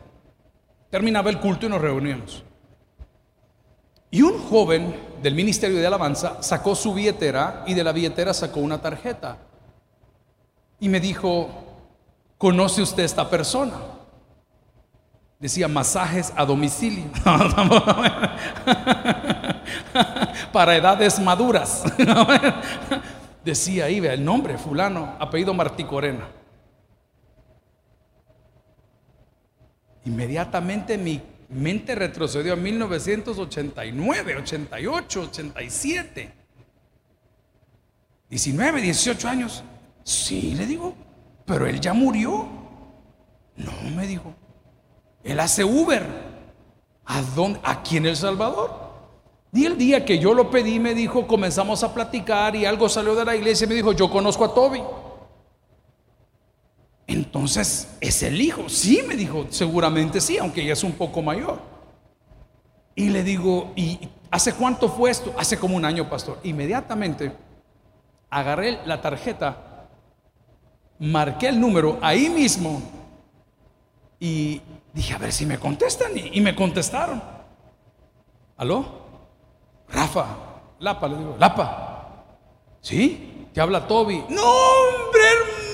Terminaba 0.90 1.30
el 1.30 1.40
culto 1.40 1.64
y 1.64 1.70
nos 1.70 1.80
reuníamos. 1.80 2.44
Y 4.10 4.20
un 4.20 4.38
joven 4.38 4.94
del 5.22 5.34
ministerio 5.34 5.78
de 5.78 5.86
alabanza 5.86 6.42
sacó 6.42 6.74
su 6.76 6.92
billetera 6.92 7.64
y 7.66 7.72
de 7.74 7.82
la 7.82 7.92
billetera 7.92 8.34
sacó 8.34 8.60
una 8.60 8.80
tarjeta. 8.80 9.38
Y 10.78 10.90
me 10.90 11.00
dijo, 11.00 11.63
¿conoce 12.44 12.82
usted 12.82 13.04
esta 13.04 13.30
persona? 13.30 13.72
Decía 15.40 15.66
masajes 15.66 16.30
a 16.36 16.44
domicilio. 16.44 17.04
Para 20.52 20.76
edades 20.76 21.18
maduras. 21.20 21.84
Decía 23.46 23.86
ahí, 23.86 23.98
vea 23.98 24.12
el 24.12 24.22
nombre, 24.22 24.58
fulano, 24.58 25.16
apellido 25.18 25.54
Martí 25.54 25.84
Corena. 25.84 26.28
Inmediatamente 30.04 30.98
mi 30.98 31.22
mente 31.48 31.94
retrocedió 31.94 32.52
a 32.52 32.56
1989, 32.56 34.36
88, 34.36 35.20
87. 35.22 36.32
19, 38.28 38.82
18 38.82 39.28
años. 39.28 39.64
Sí, 40.02 40.54
le 40.54 40.66
digo, 40.66 40.94
pero 41.44 41.66
él 41.66 41.80
ya 41.80 41.92
murió. 41.92 42.46
No, 43.56 43.72
me 43.94 44.06
dijo. 44.06 44.32
Él 45.22 45.40
hace 45.40 45.64
Uber. 45.64 46.04
¿A 47.04 47.22
dónde? 47.22 47.60
Aquí 47.62 47.96
en 47.96 48.06
El 48.06 48.16
Salvador. 48.16 48.84
Y 49.52 49.66
el 49.66 49.78
día 49.78 50.04
que 50.04 50.18
yo 50.18 50.34
lo 50.34 50.50
pedí, 50.50 50.80
me 50.80 50.94
dijo, 50.94 51.26
comenzamos 51.26 51.84
a 51.84 51.94
platicar 51.94 52.56
y 52.56 52.64
algo 52.64 52.88
salió 52.88 53.14
de 53.14 53.24
la 53.24 53.36
iglesia 53.36 53.66
y 53.66 53.68
me 53.68 53.74
dijo, 53.76 53.92
yo 53.92 54.10
conozco 54.10 54.44
a 54.44 54.52
Toby. 54.52 54.82
Entonces, 57.06 57.96
¿es 58.00 58.22
el 58.22 58.40
hijo? 58.40 58.68
Sí, 58.68 59.04
me 59.06 59.14
dijo, 59.14 59.46
seguramente 59.50 60.20
sí, 60.20 60.38
aunque 60.38 60.62
ella 60.62 60.72
es 60.72 60.82
un 60.82 60.92
poco 60.92 61.22
mayor. 61.22 61.60
Y 62.96 63.10
le 63.10 63.22
digo, 63.22 63.72
¿y 63.76 64.08
hace 64.30 64.54
cuánto 64.54 64.88
fue 64.88 65.10
esto? 65.10 65.32
Hace 65.38 65.58
como 65.58 65.76
un 65.76 65.84
año, 65.84 66.08
pastor. 66.08 66.40
Inmediatamente 66.42 67.32
agarré 68.30 68.80
la 68.86 69.00
tarjeta, 69.00 69.73
marqué 70.98 71.48
el 71.48 71.60
número 71.60 71.98
ahí 72.00 72.28
mismo 72.28 72.82
y 74.20 74.60
Dije, 74.94 75.12
a 75.12 75.18
ver 75.18 75.32
si 75.32 75.44
me 75.44 75.58
contestan. 75.58 76.12
Y, 76.16 76.40
me 76.40 76.54
contestaron. 76.54 77.20
¿Aló? 78.56 79.02
Rafa, 79.88 80.26
Lapa, 80.78 81.08
le 81.08 81.18
digo, 81.18 81.36
Lapa. 81.38 82.24
¿Sí? 82.80 83.48
¿Te 83.52 83.60
habla 83.60 83.88
Toby? 83.88 84.24
No, 84.28 84.42
hombre, 84.44 85.22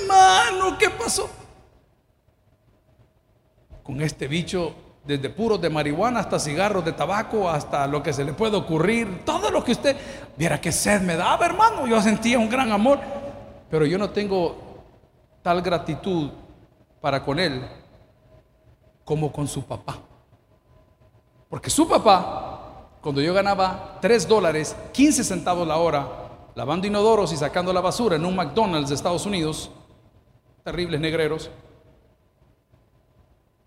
hermano, 0.02 0.78
¿qué 0.78 0.88
pasó? 0.88 1.28
Con 3.82 4.00
este 4.00 4.26
bicho, 4.26 4.74
desde 5.04 5.28
puros 5.28 5.60
de 5.60 5.68
marihuana 5.68 6.20
hasta 6.20 6.38
cigarros 6.38 6.84
de 6.84 6.92
tabaco, 6.92 7.50
hasta 7.50 7.86
lo 7.86 8.02
que 8.02 8.14
se 8.14 8.24
le 8.24 8.32
puede 8.32 8.56
ocurrir, 8.56 9.22
todo 9.26 9.50
lo 9.50 9.62
que 9.62 9.72
usted 9.72 9.96
viera 10.36 10.60
que 10.60 10.72
sed 10.72 11.02
me 11.02 11.16
daba, 11.16 11.44
hermano. 11.44 11.86
Yo 11.86 12.00
sentía 12.00 12.38
un 12.38 12.48
gran 12.48 12.72
amor, 12.72 13.00
pero 13.70 13.84
yo 13.84 13.98
no 13.98 14.10
tengo 14.10 14.69
tal 15.42 15.62
gratitud 15.62 16.30
para 17.00 17.24
con 17.24 17.38
él 17.38 17.62
como 19.04 19.32
con 19.32 19.48
su 19.48 19.64
papá. 19.64 19.98
Porque 21.48 21.70
su 21.70 21.88
papá, 21.88 22.88
cuando 23.00 23.20
yo 23.20 23.34
ganaba 23.34 23.98
3 24.00 24.28
dólares, 24.28 24.76
15 24.92 25.24
centavos 25.24 25.66
la 25.66 25.78
hora, 25.78 26.08
lavando 26.54 26.86
inodoros 26.86 27.32
y 27.32 27.36
sacando 27.36 27.72
la 27.72 27.80
basura 27.80 28.16
en 28.16 28.24
un 28.24 28.36
McDonald's 28.36 28.88
de 28.88 28.94
Estados 28.94 29.26
Unidos, 29.26 29.70
terribles 30.62 31.00
negreros, 31.00 31.50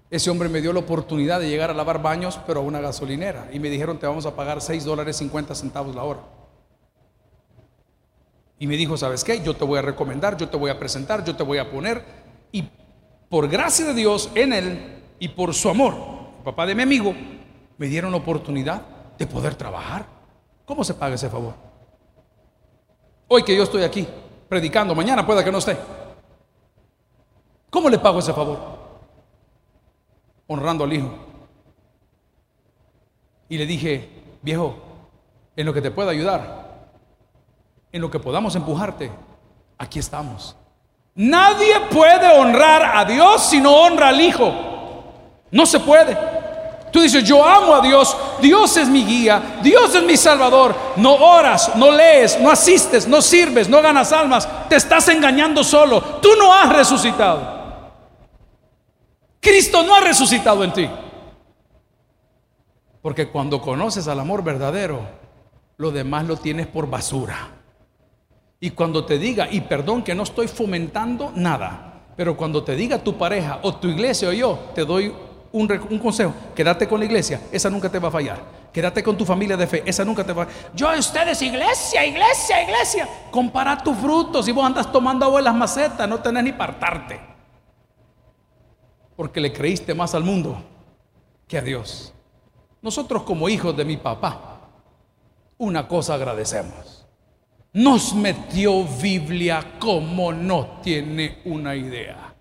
ese 0.10 0.30
hombre 0.30 0.48
me 0.48 0.62
dio 0.62 0.72
la 0.72 0.80
oportunidad 0.80 1.40
de 1.40 1.50
llegar 1.50 1.72
a 1.72 1.74
lavar 1.74 2.02
baños, 2.02 2.40
pero 2.46 2.60
a 2.60 2.64
una 2.64 2.80
gasolinera. 2.80 3.50
Y 3.52 3.60
me 3.60 3.70
dijeron, 3.70 3.98
te 3.98 4.06
vamos 4.06 4.28
a 4.28 4.36
pagar 4.36 4.62
6 4.62 4.86
dólares 4.86 5.18
50 5.18 5.56
centavos 5.56 5.96
la 5.96 6.04
hora. 6.04 6.20
Y 8.64 8.68
me 8.68 8.78
dijo, 8.78 8.96
¿sabes 8.96 9.26
qué? 9.26 9.44
Yo 9.44 9.58
te 9.58 9.66
voy 9.66 9.80
a 9.80 9.82
recomendar, 9.82 10.38
yo 10.38 10.48
te 10.48 10.56
voy 10.56 10.72
a 10.72 10.80
presentar, 10.80 11.22
yo 11.26 11.36
te 11.36 11.44
voy 11.44 11.58
a 11.58 11.70
poner. 11.70 12.02
Y 12.54 12.64
por 13.28 13.50
gracia 13.50 13.86
de 13.88 13.94
Dios, 13.94 14.32
en 14.36 14.54
él 14.54 15.04
y 15.20 15.28
por 15.28 15.54
su 15.54 15.68
amor, 15.68 15.94
el 16.38 16.44
papá 16.46 16.66
de 16.66 16.74
mi 16.74 16.82
amigo, 16.82 17.14
me 17.78 17.88
dieron 17.88 18.12
la 18.12 18.20
oportunidad 18.20 18.82
de 19.18 19.28
poder 19.28 19.56
trabajar. 19.56 20.06
¿Cómo 20.64 20.86
se 20.86 20.94
paga 20.94 21.16
ese 21.16 21.30
favor? 21.30 21.56
Hoy 23.28 23.44
que 23.44 23.54
yo 23.54 23.64
estoy 23.64 23.84
aquí 23.84 24.08
predicando, 24.48 24.96
mañana 24.96 25.26
pueda 25.26 25.44
que 25.44 25.52
no 25.52 25.58
esté. 25.58 25.76
¿Cómo 27.70 27.90
le 27.90 28.00
pago 28.00 28.20
ese 28.20 28.32
favor? 28.32 28.60
Honrando 30.48 30.86
al 30.86 30.94
hijo. 30.94 31.10
Y 33.50 33.58
le 33.58 33.66
dije, 33.66 34.10
viejo, 34.42 34.78
en 35.54 35.66
lo 35.66 35.74
que 35.74 35.82
te 35.82 35.92
pueda 35.92 36.12
ayudar, 36.12 36.63
en 37.94 38.02
lo 38.02 38.12
que 38.12 38.20
podamos 38.20 38.56
empujarte, 38.56 39.12
aquí 39.78 40.00
estamos. 40.00 40.58
Nadie 41.16 41.80
puede 41.92 42.28
honrar 42.28 42.98
a 42.98 43.06
Dios 43.06 43.44
si 43.44 43.62
no 43.62 43.72
honra 43.72 44.10
al 44.10 44.20
Hijo. 44.20 44.52
No 45.52 45.66
se 45.66 45.80
puede. 45.80 46.18
Tú 46.92 47.02
dices, 47.02 47.24
yo 47.24 47.44
amo 47.48 47.76
a 47.76 47.82
Dios, 47.82 48.16
Dios 48.42 48.78
es 48.78 48.90
mi 48.90 49.06
guía, 49.06 49.60
Dios 49.64 49.94
es 49.96 50.04
mi 50.04 50.18
salvador. 50.18 50.76
No 50.96 51.14
oras, 51.14 51.76
no 51.76 51.92
lees, 51.92 52.40
no 52.40 52.50
asistes, 52.50 53.08
no 53.08 53.22
sirves, 53.22 53.70
no 53.70 53.82
ganas 53.82 54.12
almas, 54.12 54.48
te 54.68 54.76
estás 54.76 55.08
engañando 55.10 55.64
solo. 55.64 56.02
Tú 56.02 56.30
no 56.38 56.52
has 56.52 56.76
resucitado. 56.76 57.64
Cristo 59.40 59.84
no 59.84 59.96
ha 59.96 60.00
resucitado 60.00 60.64
en 60.64 60.74
ti. 60.74 60.90
Porque 63.04 63.28
cuando 63.30 63.62
conoces 63.62 64.08
al 64.08 64.20
amor 64.20 64.44
verdadero, 64.44 65.02
lo 65.78 65.92
demás 65.92 66.26
lo 66.26 66.38
tienes 66.38 66.66
por 66.66 66.90
basura. 66.90 67.63
Y 68.64 68.72
cuando 68.72 69.04
te 69.04 69.20
diga, 69.20 69.50
y 69.52 69.60
perdón 69.60 70.04
que 70.04 70.16
no 70.16 70.24
estoy 70.24 70.48
fomentando 70.48 71.34
nada, 71.36 72.06
pero 72.16 72.38
cuando 72.38 72.64
te 72.64 72.78
diga 72.78 72.98
tu 72.98 73.18
pareja 73.18 73.60
o 73.62 73.76
tu 73.76 73.90
iglesia 73.90 74.30
o 74.30 74.32
yo, 74.32 74.58
te 74.74 74.86
doy 74.86 75.14
un, 75.52 75.68
consejo, 76.02 76.34
quédate 76.56 76.88
con 76.88 77.02
la 77.02 77.06
iglesia, 77.06 77.42
esa 77.52 77.70
nunca 77.70 77.90
te 77.90 78.00
va 78.00 78.08
a 78.08 78.12
fallar. 78.12 78.42
Quédate 78.72 79.04
con 79.04 79.18
tu 79.18 79.26
familia 79.26 79.58
de 79.58 79.68
fe, 79.68 79.84
esa 79.86 80.06
nunca 80.06 80.24
te 80.24 80.32
va 80.32 80.44
a 80.44 80.46
fallar. 80.46 80.72
Yo, 80.74 80.88
ustedes, 80.98 81.42
iglesia, 81.42 82.06
iglesia, 82.06 82.64
iglesia. 82.64 83.10
Compara 83.32 83.78
tus 83.84 83.98
frutos. 83.98 84.46
Si 84.46 84.54
vos 84.54 84.66
andas 84.66 84.90
tomando 84.90 85.26
agua 85.26 85.42
en 85.42 85.46
las 85.46 85.56
macetas, 85.56 86.08
no 86.08 86.22
tenés 86.22 86.46
ni 86.46 86.54
partarte. 86.54 87.20
Porque 89.18 89.42
le 89.42 89.52
creíste 89.52 89.94
más 89.94 90.16
al 90.16 90.24
mundo 90.24 90.56
que 91.50 91.58
a 91.58 91.62
Dios. 91.62 92.14
Nosotros 92.82 93.24
como 93.24 93.50
hijos 93.50 93.76
de 93.76 93.84
mi 93.84 93.98
papá, 93.98 94.70
una 95.58 95.86
cosa 95.86 96.14
agradecemos 96.14 96.93
nos 97.74 98.14
metió 98.14 98.84
Biblia 98.84 99.78
como 99.80 100.32
no 100.32 100.80
tiene 100.84 101.40
una 101.46 101.76
idea. 101.76 102.36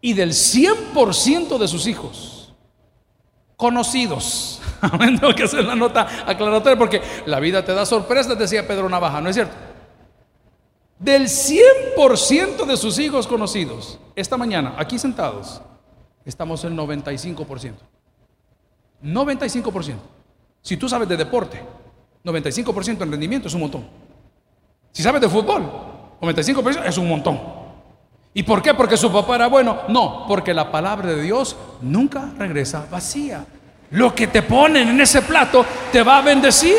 Y 0.00 0.12
del 0.12 0.30
100% 0.30 1.58
de 1.58 1.68
sus 1.68 1.86
hijos, 1.86 2.54
conocidos. 3.56 4.62
Tengo 5.20 5.34
que 5.34 5.42
hacer 5.42 5.64
la 5.64 5.74
nota 5.74 6.06
aclaratoria 6.24 6.78
porque 6.78 7.02
la 7.26 7.40
vida 7.40 7.64
te 7.64 7.74
da 7.74 7.84
sorpresas, 7.84 8.38
decía 8.38 8.66
Pedro 8.66 8.88
Navaja, 8.88 9.20
¿no 9.20 9.28
es 9.28 9.34
cierto? 9.34 9.54
Del 11.00 11.24
100% 11.24 12.64
de 12.64 12.76
sus 12.76 12.98
hijos 12.98 13.26
conocidos, 13.26 13.98
esta 14.14 14.36
mañana, 14.36 14.74
aquí 14.78 14.98
sentados, 14.98 15.60
estamos 16.24 16.64
en 16.64 16.76
95%. 16.76 17.74
95%. 19.02 19.94
Si 20.62 20.76
tú 20.76 20.88
sabes 20.88 21.08
de 21.08 21.16
deporte, 21.16 21.60
95% 22.24 23.02
en 23.02 23.10
rendimiento 23.10 23.48
es 23.48 23.54
un 23.54 23.60
montón. 23.60 24.07
Si 24.98 25.04
sabes 25.04 25.20
de 25.20 25.28
fútbol, 25.28 25.62
95 26.20 26.60
pesos 26.60 26.82
es 26.84 26.98
un 26.98 27.08
montón. 27.08 27.40
¿Y 28.34 28.42
por 28.42 28.60
qué? 28.60 28.74
Porque 28.74 28.96
su 28.96 29.12
papá 29.12 29.36
era 29.36 29.46
bueno. 29.46 29.82
No, 29.86 30.24
porque 30.26 30.52
la 30.52 30.72
palabra 30.72 31.10
de 31.10 31.22
Dios 31.22 31.54
nunca 31.82 32.30
regresa 32.36 32.84
vacía. 32.90 33.46
Lo 33.92 34.12
que 34.12 34.26
te 34.26 34.42
ponen 34.42 34.88
en 34.88 35.00
ese 35.00 35.22
plato 35.22 35.64
te 35.92 36.02
va 36.02 36.18
a 36.18 36.22
bendecir. 36.22 36.78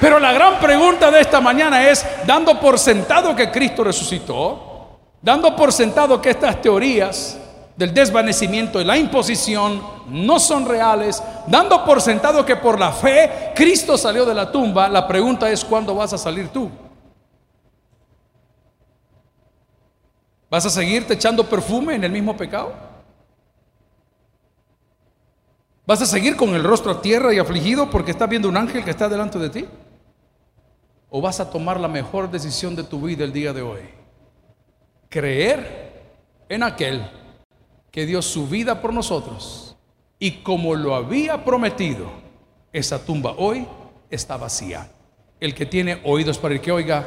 Pero 0.00 0.20
la 0.20 0.32
gran 0.32 0.60
pregunta 0.60 1.10
de 1.10 1.20
esta 1.20 1.40
mañana 1.40 1.88
es, 1.88 2.06
dando 2.24 2.60
por 2.60 2.78
sentado 2.78 3.34
que 3.34 3.50
Cristo 3.50 3.82
resucitó, 3.82 5.00
dando 5.20 5.56
por 5.56 5.72
sentado 5.72 6.22
que 6.22 6.30
estas 6.30 6.62
teorías 6.62 7.36
del 7.76 7.92
desvanecimiento 7.92 8.80
y 8.80 8.84
la 8.84 8.96
imposición 8.96 9.82
no 10.08 10.38
son 10.38 10.66
reales, 10.66 11.20
dando 11.48 11.84
por 11.84 12.00
sentado 12.00 12.46
que 12.46 12.54
por 12.54 12.78
la 12.78 12.92
fe 12.92 13.50
Cristo 13.56 13.98
salió 13.98 14.24
de 14.24 14.34
la 14.34 14.52
tumba, 14.52 14.88
la 14.88 15.08
pregunta 15.08 15.50
es, 15.50 15.64
¿cuándo 15.64 15.96
vas 15.96 16.12
a 16.12 16.18
salir 16.18 16.50
tú? 16.50 16.70
¿Vas 20.50 20.64
a 20.64 20.70
seguirte 20.70 21.14
echando 21.14 21.48
perfume 21.48 21.94
en 21.94 22.04
el 22.04 22.12
mismo 22.12 22.36
pecado? 22.36 22.72
¿Vas 25.86 26.02
a 26.02 26.06
seguir 26.06 26.36
con 26.36 26.54
el 26.54 26.64
rostro 26.64 26.90
a 26.90 27.00
tierra 27.00 27.32
y 27.32 27.38
afligido 27.38 27.90
porque 27.90 28.10
estás 28.10 28.28
viendo 28.28 28.48
un 28.48 28.56
ángel 28.56 28.84
que 28.84 28.90
está 28.90 29.08
delante 29.08 29.38
de 29.38 29.50
ti? 29.50 29.66
¿O 31.10 31.20
vas 31.20 31.38
a 31.40 31.50
tomar 31.50 31.78
la 31.78 31.88
mejor 31.88 32.30
decisión 32.30 32.74
de 32.74 32.84
tu 32.84 33.00
vida 33.00 33.24
el 33.24 33.32
día 33.32 33.52
de 33.52 33.62
hoy? 33.62 33.80
Creer 35.08 36.02
en 36.48 36.62
aquel 36.62 37.08
que 37.90 38.04
dio 38.04 38.20
su 38.20 38.48
vida 38.48 38.82
por 38.82 38.92
nosotros 38.92 39.76
y 40.18 40.42
como 40.42 40.74
lo 40.74 40.94
había 40.94 41.44
prometido, 41.44 42.10
esa 42.72 43.04
tumba 43.04 43.34
hoy 43.38 43.66
está 44.10 44.36
vacía. 44.36 44.90
El 45.38 45.54
que 45.54 45.66
tiene 45.66 46.00
oídos 46.04 46.38
para 46.38 46.54
el 46.54 46.60
que 46.60 46.72
oiga, 46.72 47.06